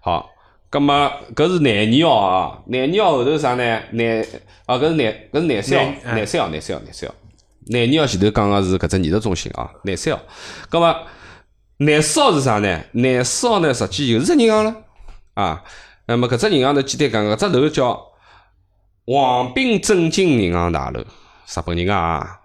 [0.00, 0.30] 好，
[0.70, 3.80] 葛么搿是廿二号啊，廿二号后头啥呢？
[3.90, 4.24] 廿
[4.66, 7.14] 啊，搿是廿搿是廿三澳，南南三号，廿三号，廿三号。
[7.66, 10.20] 廿二号前头讲个是搿只艺术中心啊，廿三号。
[10.68, 10.96] 葛么
[11.78, 12.80] 廿四号是啥呢？
[12.92, 14.72] 廿四号呢，实际又是只银行了
[15.34, 15.64] 啊。
[16.06, 18.00] 那么搿只银行呢简单讲，搿只楼叫
[19.06, 22.40] 黄斌正金银行大楼，日本人啊，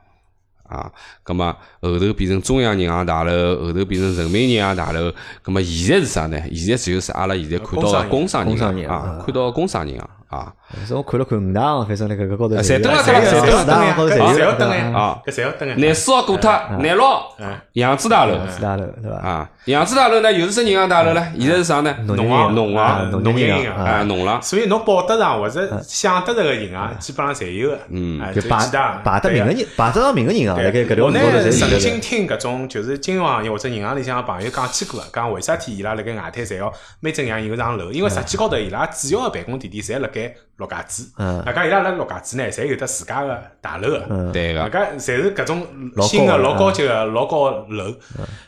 [0.64, 0.92] 啊，
[1.24, 6.40] 葛么后头变成中央银行大楼，后头变成人民银行大楼，葛么现在是啥呢？
[6.54, 10.52] 现在只有是阿拉现在看到个工商银行啊，看到个工商银行啊。
[10.88, 15.76] 是我看了看五大行，反正辣搿个高头侪登了，侪登了，侪登了，四大行高头侪有侪要登哎，啊搿侪要登呀。
[15.78, 17.36] 廿四号过脱，廿六号
[17.74, 19.18] 扬子大楼扬子大楼对伐？
[19.18, 21.94] 啊，扬子大楼呢又是只银行大楼了，现在是啥呢？
[22.06, 24.42] 农农行农啊行，农农业银行业银行啊，农行。
[24.42, 27.80] 所以侬报得上或者想得着个银行，基本上侪有个。
[27.90, 28.58] 嗯就排
[29.04, 31.80] 排得名个人，排得上名个银行，辣盖搿条我呢路高头侪曾。
[31.80, 36.72] 经听搿种就是金融行业或者银行里向个朋友讲起过个，讲为啥体伊拉辣盖外滩侪要
[37.02, 37.92] 每只银行有幢楼？
[37.92, 40.21] 因为实际高头伊拉主要个办公地点侪辣盖
[40.58, 41.06] 陆家嘴。
[41.18, 44.32] 嗯大家伊拉辣陆家嘴呢，侪有得自家个大楼个。
[44.32, 45.66] 对个，大家侪是搿种
[46.02, 47.96] 新个的老高级个老高个楼。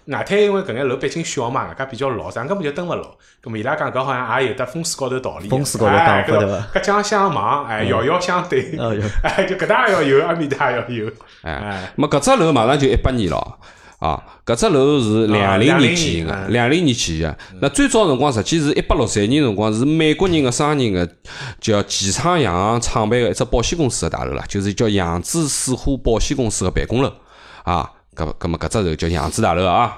[0.07, 3.03] 外滩因为搿眼楼毕竟小嘛，外加比较老，咱根本就登勿牢。
[3.41, 5.49] 葛末伊拉讲搿好像也有得风水高头道理。
[5.49, 8.78] 风水高头讲法对伐搿江相望，哎，遥遥相对
[9.24, 11.07] 哎，就搿搭也要有，阿面搭也要有。
[11.41, 13.57] 哎哎，么搿只楼马上就一百年了。
[14.04, 17.38] 啊，搿只楼是两零年建个，两零年建个。
[17.62, 21.10] 那最早辰光实际是一八六三年辰光是美国人个商人个
[21.62, 27.10] 叫吉昌洋行创办个一只保险公司个大楼啦，就是叫扬子水货保险公司个办公楼。
[27.64, 29.97] 啊，搿搿么搿只楼叫扬子大楼啊，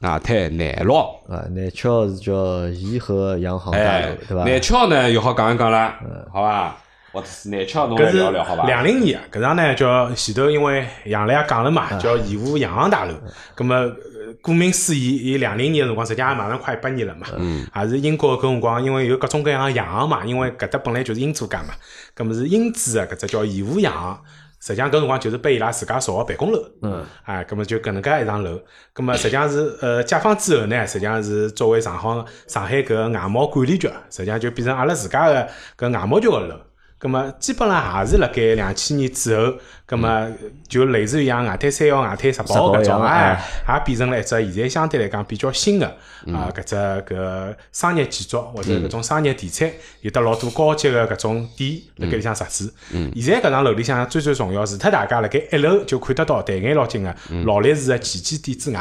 [0.00, 0.96] 外滩南路。
[1.28, 4.44] 啊，南桥是叫颐和洋行大哎楼，对伐？
[4.44, 6.00] 南桥呢又好讲一讲啦，
[6.32, 6.76] 好伐？
[7.12, 8.66] 或者是南桥侬来搿是聊聊好伐？
[8.66, 13.14] 两零年啊，搿场呢叫前头因为杨澜也讲了嘛，叫义乌洋行大楼。
[13.54, 13.94] 葛么呃
[14.40, 17.26] 顾名思义，伊两零年个辰光，实际上也马上快一百年了嘛。
[17.36, 21.74] 嗯也是英国搿辰光，因为有各种各样个洋行嘛，因为搿搭本来就是英租界嘛，
[22.14, 24.18] 葛么是英资个搿只叫义乌洋行。
[24.62, 28.60] 实际上搿辰光就是拨伊拉自家造个办公楼，嗯，啊，葛末就搿能介一幢楼，
[28.92, 35.48] 葛末实际上是呃解放之后呢，实际上是作为上海上海搿个外贸管理局，实际上就变成阿拉自家个
[35.78, 36.54] 搿外贸局个楼。
[37.00, 39.54] 咁么基本上也是辣盖两千年之后，
[39.90, 40.28] 咁么
[40.68, 45.86] 就类似于像外滩三号、外滩十八号搿种，哎，也变成了一只现在相对来讲比较新的
[46.32, 49.68] 啊搿只搿商业建筑或者搿种商业地产，
[50.02, 52.72] 有得老多高级的搿种店辣盖里向设置。
[53.16, 57.12] 现在搿幢楼里向最最重要，除脱大家辣盖一楼就看得到抬眼老近个
[57.44, 58.78] 劳力士个旗舰店之外，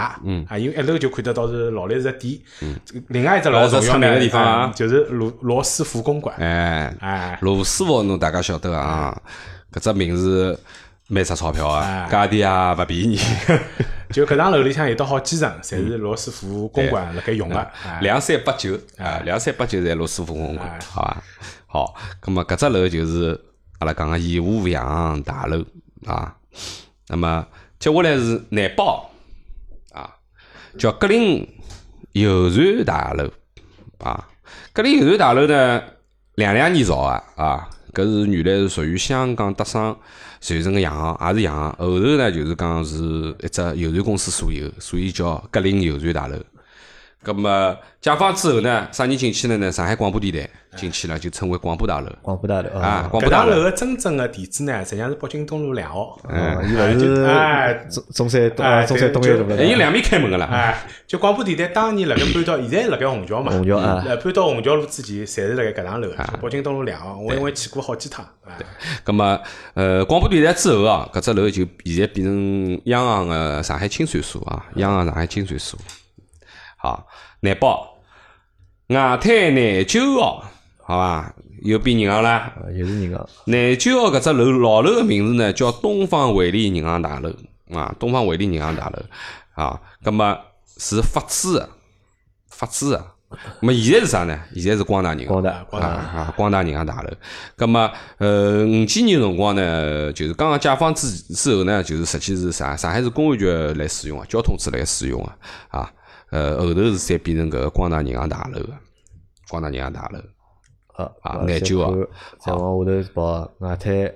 [0.48, 2.40] 啊，因为一楼就看得到是劳力士个店。
[3.08, 6.36] 另外一只老重要搿是出名呢的地方就是罗罗斯福公馆。
[6.38, 9.20] 哎，哎，罗斯福侬大家晓得啊，
[9.74, 10.60] 搿只名字
[11.12, 12.48] 蛮值钞票啊哎，价钿也
[12.82, 13.20] 勿便宜，
[14.14, 17.60] 就搿幢楼里向有得好几层，侪是罗斯福公馆辣盖用个。
[17.84, 18.00] 哎。
[18.02, 21.24] 两三八九啊，两三八九在罗斯福公馆，好伐？
[21.66, 23.40] 好，葛末搿只楼就是
[23.80, 25.66] 阿拉讲个义乌洋行大楼
[26.06, 26.36] 啊。
[27.08, 27.46] 那么
[27.80, 29.10] 接下来是南宝
[29.92, 30.14] 啊，
[30.78, 31.48] 叫格林
[32.12, 33.28] 邮船大楼
[33.98, 34.28] 啊。
[34.74, 35.82] 格林邮船大楼呢，
[36.36, 39.98] 两两年造个啊，搿是原来是属于香港德商
[40.42, 41.72] 传承个洋行，也是洋行。
[41.78, 46.36] 后头呢，就是讲是一只邮船公司所有，所以叫格林邮船大楼。
[47.24, 49.70] 咁么解放之后呢，啥人进去了呢？
[49.70, 53.52] 上海广播电台进去了，就称为广播大楼广播大楼啊，啊，广播大楼。
[53.52, 56.18] 搿幢楼个真正的地址呢，实际上是北京东路两号。
[56.30, 60.46] 嗯，伊哎就勿哎是中中山东中山东一路哎，伊两面开门个啦。
[60.50, 63.52] 哎，就广播电台当年辣盖搬到， 现在辣盖虹桥嘛。
[63.52, 67.18] 虹桥啊呃，搬到虹桥路之前，侪是辣盖搿幢楼，就北京东路两号。
[67.18, 68.26] 我因为去过好几趟。
[68.48, 68.56] 哎
[69.06, 69.38] 咁么，
[69.74, 75.78] 呃，广播电台之后啊，搿只楼就现在变成央行个上海清算所啊，央行上海清算所。
[76.82, 77.06] 好，
[77.42, 77.98] 南宝、
[78.88, 80.44] 外滩南九号，
[80.82, 81.34] 好伐？
[81.62, 82.54] 又变银行啦。
[82.56, 87.30] 啊又是银行，南九号搿只楼老楼个名字呢叫东方汇利银行大楼
[87.74, 89.04] 啊，东方汇利银行大楼
[89.56, 90.38] 啊，葛么
[90.78, 91.70] 是法资个，
[92.50, 93.06] 法资个。
[93.30, 94.40] 咁么现在是啥呢？
[94.56, 97.12] 现在是光大银行，光大光大啊啊，光大银行大楼。
[97.58, 102.76] 咁么呃，五几年辰光呢，就是刚刚解放之之后呢，就是实际是啥？
[102.76, 105.92] 上海市公安局来使用啊，交通处来使用啊，啊，
[106.32, 108.74] 呃，后头是才变成搿个光大银行大楼个，
[109.50, 110.20] 光大银行大楼。
[110.96, 112.02] 啊啊再南九号看
[112.40, 114.14] 再往下头跑，外滩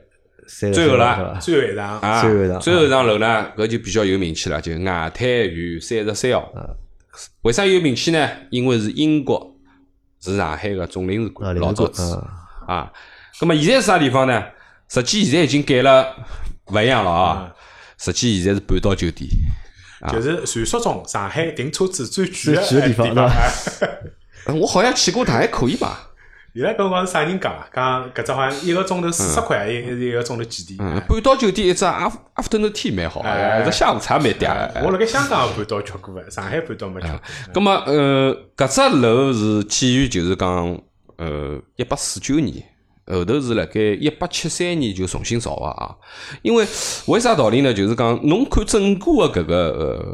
[0.47, 6.51] 三最后啦最后一幢，啊，最后一幢最后一幢楼呢，搿就比较有名气了，就外滩与三十三号。
[7.43, 8.30] 为啥有名气呢？
[8.49, 9.55] 因为是英国
[10.20, 12.16] 是上海个总领事啊，馆，老早子
[12.68, 12.93] 啊，啊。
[13.39, 14.43] 咁么现在是啥地方呢？
[14.89, 16.05] 实际现在已经改了
[16.68, 17.55] 勿一样了啊。
[17.97, 19.30] 实际现在是半岛酒店，
[20.11, 23.29] 就是传说中上海停车子最贵的的地方地方。
[23.29, 23.89] 是吧哎
[24.47, 26.09] 嗯 我好像去过，它还可以吧？
[26.53, 27.65] 伊拉搿辰光是啥人讲啊？
[27.73, 30.75] 讲搿只好像一个钟头四十块，一一个钟头几钿？
[30.79, 34.83] 嗯，半岛酒店一只阿阿芙顿的 tea 蛮好，哎一只下午茶蛮嗲。
[34.83, 37.19] 我辣盖香港半岛吃过的，上海半岛没吃过。
[37.53, 40.77] 咁么，呃，搿只楼是建于就是讲，
[41.17, 42.63] 呃，一八四九年
[43.07, 45.95] 后头是辣盖一八七三年就重新造个啊。
[46.41, 46.65] 因为
[47.07, 47.73] 为啥道理呢？
[47.73, 49.55] 就是讲侬看整个个搿个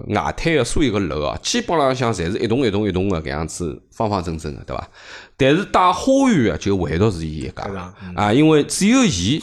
[0.08, 4.90] 呃外滩个所有个楼啊，基本浪向侪是一栋一栋一栋个搿样子方方正正个，对伐？
[5.38, 9.42] 但是带花园个就唯独是伊一家啊，因为只有伊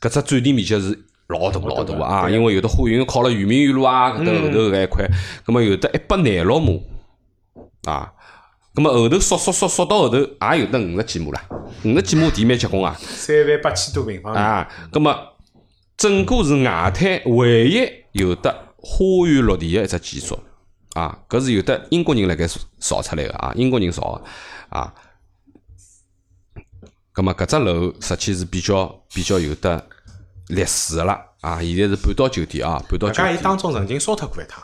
[0.00, 0.98] 搿只占地面积是
[1.28, 5.06] 老大老大个啊，因为有的花园靠了圆明园路啊搿搭后头搿一块，
[5.44, 6.82] 葛末有得一百廿六亩
[7.84, 8.12] 啊。
[8.76, 11.42] 葛末后头缩缩缩缩到后头也有得五十几亩啦，
[11.82, 12.94] 五十几亩地蛮结棍啊！
[13.00, 15.16] 三万八千多平方，啊，葛末
[15.96, 20.38] 整个是外滩唯一有得花园绿地个一只建筑
[20.92, 22.46] 啊，搿是有得英国人辣盖
[22.78, 24.22] 造出来个啊，英国人造个
[24.68, 24.92] 啊。
[27.14, 29.82] 葛末搿只楼实际是比较比较有得
[30.48, 33.38] 历史个啦啊，现在是半岛酒店啊，半岛酒店。
[33.42, 34.62] 当中曾经烧脱过一趟。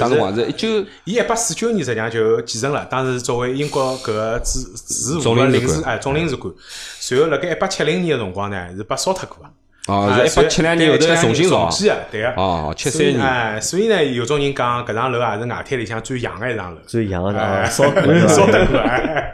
[0.00, 0.68] 啥辰光是一九
[1.04, 6.52] 伊一八四九年实际上就继承了，当时作为英国搿个驻驻总领事馆领事哎总领事馆，
[6.98, 9.48] 随后辣盖一八七零年个辰光呢是被烧脱过个。
[9.88, 12.30] 哦，是一八七两年后头重新造重建个，对个。
[12.36, 16.80] 哦，七三年哎，所以呢，有种人讲搿幢楼也是外滩里向最洋个一幢楼。
[16.86, 17.32] 最洋个
[17.66, 18.64] 烧过 烧对伐？
[18.64, 19.32] 得过哎。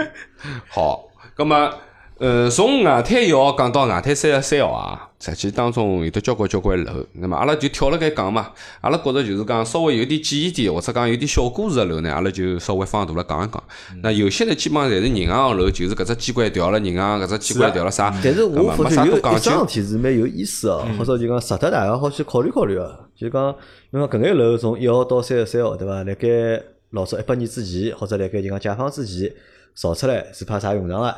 [0.68, 1.04] 好，
[1.36, 1.70] 葛么
[2.18, 7.04] 呃，从外滩一号讲到外滩三十三号啊，实际当中有得交关交关楼。
[7.14, 8.52] 那么阿拉就跳了该讲嘛，
[8.82, 13.62] 阿拉觉着就是讲稍微有点记忆点，或者讲有点小故事个楼呢，阿拉就稍微放大了讲一讲。
[14.00, 19.68] 那有些呢，基本上侪是银行楼，就是搿只机关调了银行，搿只机关调了啥，但是葛我发觉有一桩。
[19.68, 22.96] 事体是蛮有意思哦，或者就讲值得大家好去考虑考虑个。
[23.16, 23.56] 就讲，
[23.90, 26.04] 因为搿眼楼从一号到三十三号，对伐？
[26.04, 26.28] 辣盖
[26.90, 29.32] 老早一百年之前，或者辣盖就讲解放之前
[29.74, 31.12] 造出来是派啥用场个？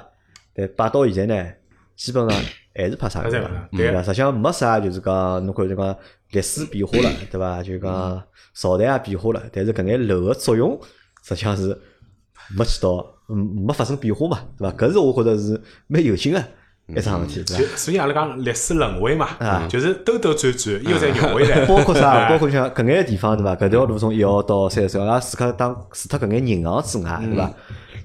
[0.57, 1.51] 但摆到现在呢，
[1.95, 2.41] 基本上
[2.75, 4.03] 还是拍啥用场还是派，对对伐？
[4.03, 5.97] 实际上没啥，就是讲侬看就讲
[6.31, 7.63] 历史变化了，对伐？
[7.63, 8.23] 就讲
[8.55, 10.79] 朝代也变化了，但是搿眼楼个作用
[11.23, 11.79] 实际上是
[12.57, 14.77] 没起到，嗯，没发生变化嘛，对伐？
[14.77, 16.43] 搿是我觉着是蛮有劲个
[16.89, 17.65] 一桩事体，就？
[17.77, 21.67] 所以阿拉讲历史轮回嘛啊，就是兜兜转转又再绕回来。
[21.67, 22.29] 包括啥？
[22.29, 23.57] 包括像搿眼地方对伐？
[23.57, 27.53] 搿条路从一号到三十三号，阿拉除脱当除脱搿眼银行之外，对伐？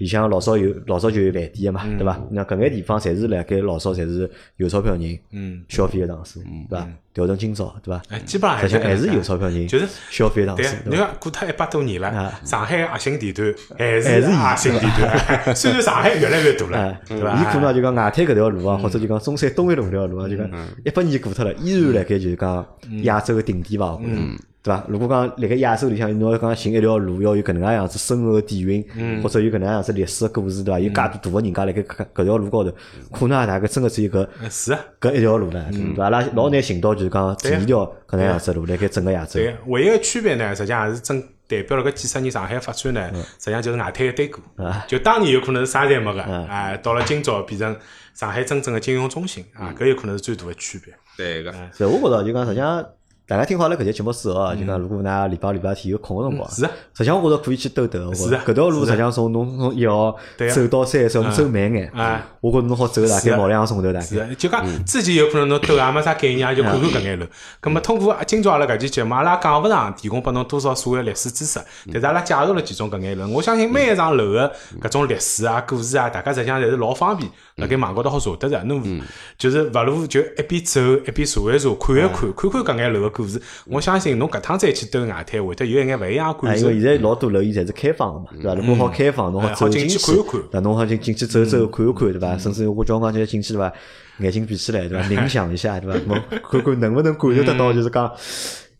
[0.01, 2.19] 里向老早有老早就有饭店个嘛，对伐？
[2.31, 4.27] 那搿眼地方侪是辣盖老早侪是
[4.57, 6.87] 有钞票人嗯消费个场所，对伐？
[7.13, 8.01] 调成今朝，对伐？
[8.09, 10.89] 哎，基本上还是有钞票人就是消费个场所，，对伐？
[10.89, 15.53] 你看过脱一百多年了啊，上海核心地段还是还是核心地段。
[15.55, 17.39] 虽然上海越来越大了哎，，对伐？
[17.39, 20.49] 伊可能就讲外滩搿条路啊，或者就讲中山东一路搿条路啊，就讲
[20.83, 22.65] 一百年过脱了，依然辣盖就是讲
[23.03, 23.93] 亚洲个顶点伐？
[23.93, 24.21] 我觉着
[24.63, 24.85] 对伐？
[24.87, 28.85] 如果讲辣盖亚洲里向，侬要讲寻一条路要有搿能介样子深厚个底蕴，
[29.23, 30.79] 或者有搿能介样子历史个故事，对伐？
[30.79, 32.71] 有介多大个人家辣盖搿搿条路高头，
[33.11, 34.79] 可能也大概真个只有搿嗯是啊。
[34.99, 36.03] 搿一条路了，对伐？
[36.03, 39.39] 阿拉老难寻到就是讲第二条搿能样子路辣盖整个亚洲。
[39.39, 43.09] 对，唯一个区别呢，实际上也是真代表了搿几十年上海发展呢，
[43.39, 44.43] 实际上就是外滩一堆过。
[44.87, 47.75] 就当年有可能是啥侪没个，啊，到了今朝变成
[48.13, 50.93] 上海真正的金融中心啊，搿有可能是最大的区别。
[51.17, 52.85] 对个，所以我觉着就讲实际上。
[53.31, 56.71] 大家听好了搿节节目之后啊，就讲如果㑚礼拜礼拜天有空个辰光，是啊。
[56.93, 58.13] 实际上我觉着可以去兜兜。
[58.13, 58.43] 是啊。
[58.45, 60.13] 搿条路实际上从侬从一号
[60.53, 64.05] 走到三十，侬走慢眼啊，我觉着侬好走大概毛两个钟头大概。
[64.05, 67.25] 是的，就讲之前有可能侬兜也没啥概念，也就看看搿眼路。
[67.61, 71.57] 葛么通过今朝阿拉搿期节目，阿拉讲勿上提供拨侬多少所谓历史知识，
[71.89, 73.31] 但是阿拉介绍了几种搿眼路。
[73.31, 74.51] 我相信每一幢楼个
[74.81, 77.31] 搿种历史啊、故事啊，大家实际上侪是老方便，
[77.61, 78.61] 辣盖网高头好查得着。
[78.63, 79.01] 侬
[79.37, 83.41] 就是勿如就一边走一边查一查，看一看，看看搿眼楼个故事。
[83.65, 86.81] 我相信侬搿趟再去兜外滩，会得有一眼勿一样感受因为。
[86.81, 88.55] 现在老多楼伊侪是开放个嘛，对伐？
[88.55, 90.59] 如果好开放，侬好走进去去看一看对伐？
[90.61, 92.37] 侬好进进去走走看一看，对伐？
[92.37, 93.71] 甚至我叫我讲就进去对伐？
[94.19, 95.03] 眼睛闭起来对伐？
[95.07, 95.99] 冥想一下对伐？
[96.07, 98.11] 侬 看看能不能感受得到就是讲。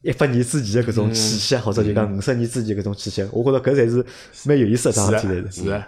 [0.02, 4.04] 一百年之前的搿种气息，或者就讲五十年之前搿种气息，我觉着搿才是
[4.46, 5.20] 蛮有意思的桩是。
[5.20, 5.70] 事体来着，是。
[5.70, 5.88] 啊，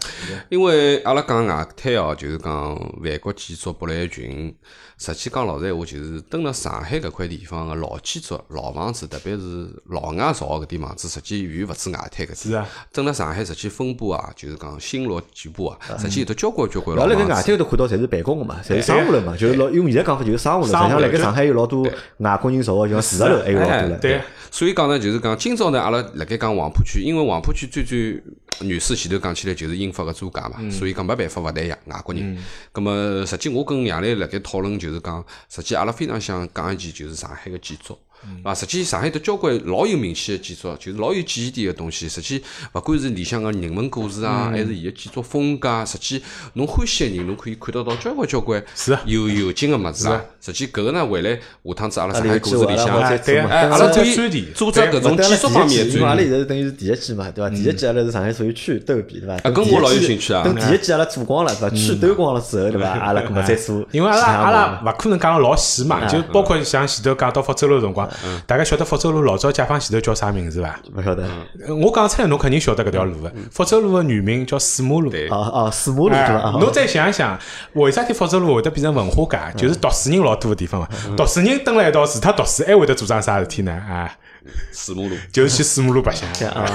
[0.50, 4.56] 因为阿拉讲外滩哦，就是讲万国建筑博览群。
[4.98, 12.68] 实际讲老实闲话，就是蹲辣上海搿块地方个老建筑、老房子，特别是老外造个搿点房子，实际远勿止外滩搿点是啊。
[12.94, 17.42] 蹲辣上海，实际分布啊，就是讲新罗全部啊，实际有得交关交关老辣盖外。
[17.42, 20.68] 滩头看到侪是办公个嘛，侪是商务楼嘛，就是老用现在讲法就是商务楼。
[20.68, 21.88] 实际上辣盖上海有老多
[22.18, 23.98] 外国人造个，就像住宅楼还有老多了。
[24.00, 24.22] 对，
[24.52, 28.22] 所以讲呢，就是讲今朝呢，阿拉辣盖讲黄浦区，因为黄浦区最最
[28.62, 32.38] 原始前头讲起来就是英法个租界嘛，所以讲没办法勿谈外外国人。
[32.74, 37.98] 咁么实际我跟杨澜辣盖讨论，就是讲实际阿拉非常想讲一件就是上海个建筑。
[38.44, 42.08] 啊，实际上海头交关老有名气个建筑，就是老有记忆点个东西。
[42.10, 42.44] 实际
[42.74, 46.22] 勿管是里向个人文故事啊，还是伊个建筑风格啊，实际
[46.54, 50.22] 侬欢喜个人，侬可以看得到交关交关是啊有有劲个物事啊。
[50.42, 56.22] 实际搿个呢，回来下趟子阿拉上海故事里向阿拉，对啊哎，阿拉可以专题组织搿种建筑方面的因为阿拉。
[56.22, 57.50] 现在是等于是第一季嘛，对伐？
[57.50, 59.36] 第一季阿拉是上海属于区兜遍，对伐？
[59.36, 61.76] 啊跟我老有兴趣啊等第一季阿拉做光了，对伐？
[61.76, 62.88] 区兜光了之后，对伐？
[62.90, 63.86] 阿拉搿么再做。
[63.92, 68.10] 因为阿拉阿拉勿可能讲老细嘛，就包括像前头讲到福州路的辰光，
[68.46, 70.80] 大家晓得福州路老早解放前头叫啥名字伐？
[70.96, 71.24] 勿晓得。
[71.68, 73.32] 呃我讲出来侬肯定晓得搿条路个。
[73.52, 75.10] 福州路个原名叫水马路。
[75.10, 75.98] 对哦哦，四马
[76.52, 77.38] 路侬再想一想，
[77.74, 79.58] 为啥体福州路会得变成文化街？
[79.58, 80.88] 就是读书人老多个地方嘛。
[81.16, 83.72] 读书人蹲辣一道，除脱读书，还会得做桩啥事体呢？
[83.72, 84.12] 啊，
[84.72, 85.16] 水马路。
[85.32, 86.30] 就是去四马路白相。
[86.52, 86.66] 啊，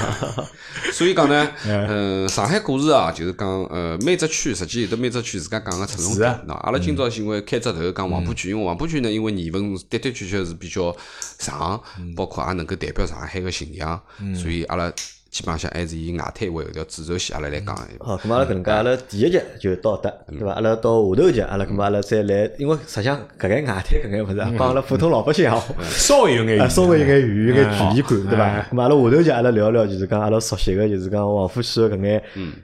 [0.92, 6.56] 所以讲呢，嗯，上海故事啊，就是讲，呃，每只区实际有得每只区自家讲个侧重是啊点。
[6.56, 10.94] 喏，阿拉今朝是因为开只头讲黄浦区，因为黄浦区呢，因为年份的的确确是比较
[11.38, 11.80] 长，
[12.16, 14.00] 包括也能够代表上海个形象，
[14.34, 14.92] 所以阿拉
[15.30, 17.74] 基本上还是以外滩为一条主轴线，阿拉来讲。
[17.76, 20.52] 一好，咁阿拉搿能介，阿拉第一集就到得，对伐？
[20.52, 27.94] 阿拉到下头集，阿拉咁阿拉再来，因为实际上搿眼外滩搿眼物事啊，帮阿拉普通老百姓也好， 稍微有眼啊，稍微有眼远有眼嗯。
[27.94, 28.66] 距离感，对伐？
[28.72, 32.22] 咁阿拉下头集阿拉聊聊，就是讲阿拉熟悉个，就是讲王府区个搿眼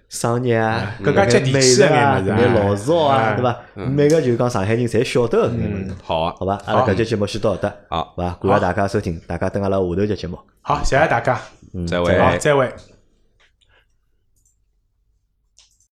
[0.09, 3.59] 商业啊，更加接地美气啊，眼物事搿眼老字号啊，哎对伐？
[3.75, 6.59] 每个就是讲上海人侪晓得个搿眼物事，好啊，好伐？
[6.65, 8.05] 阿拉搿节节目先到得，好。
[8.05, 8.39] 好伐？
[8.41, 10.39] 感谢大家收听，大家等阿拉下头集节目。
[10.63, 11.39] 好，谢谢大家，
[11.87, 12.19] 再会。
[12.19, 12.73] 好，再会。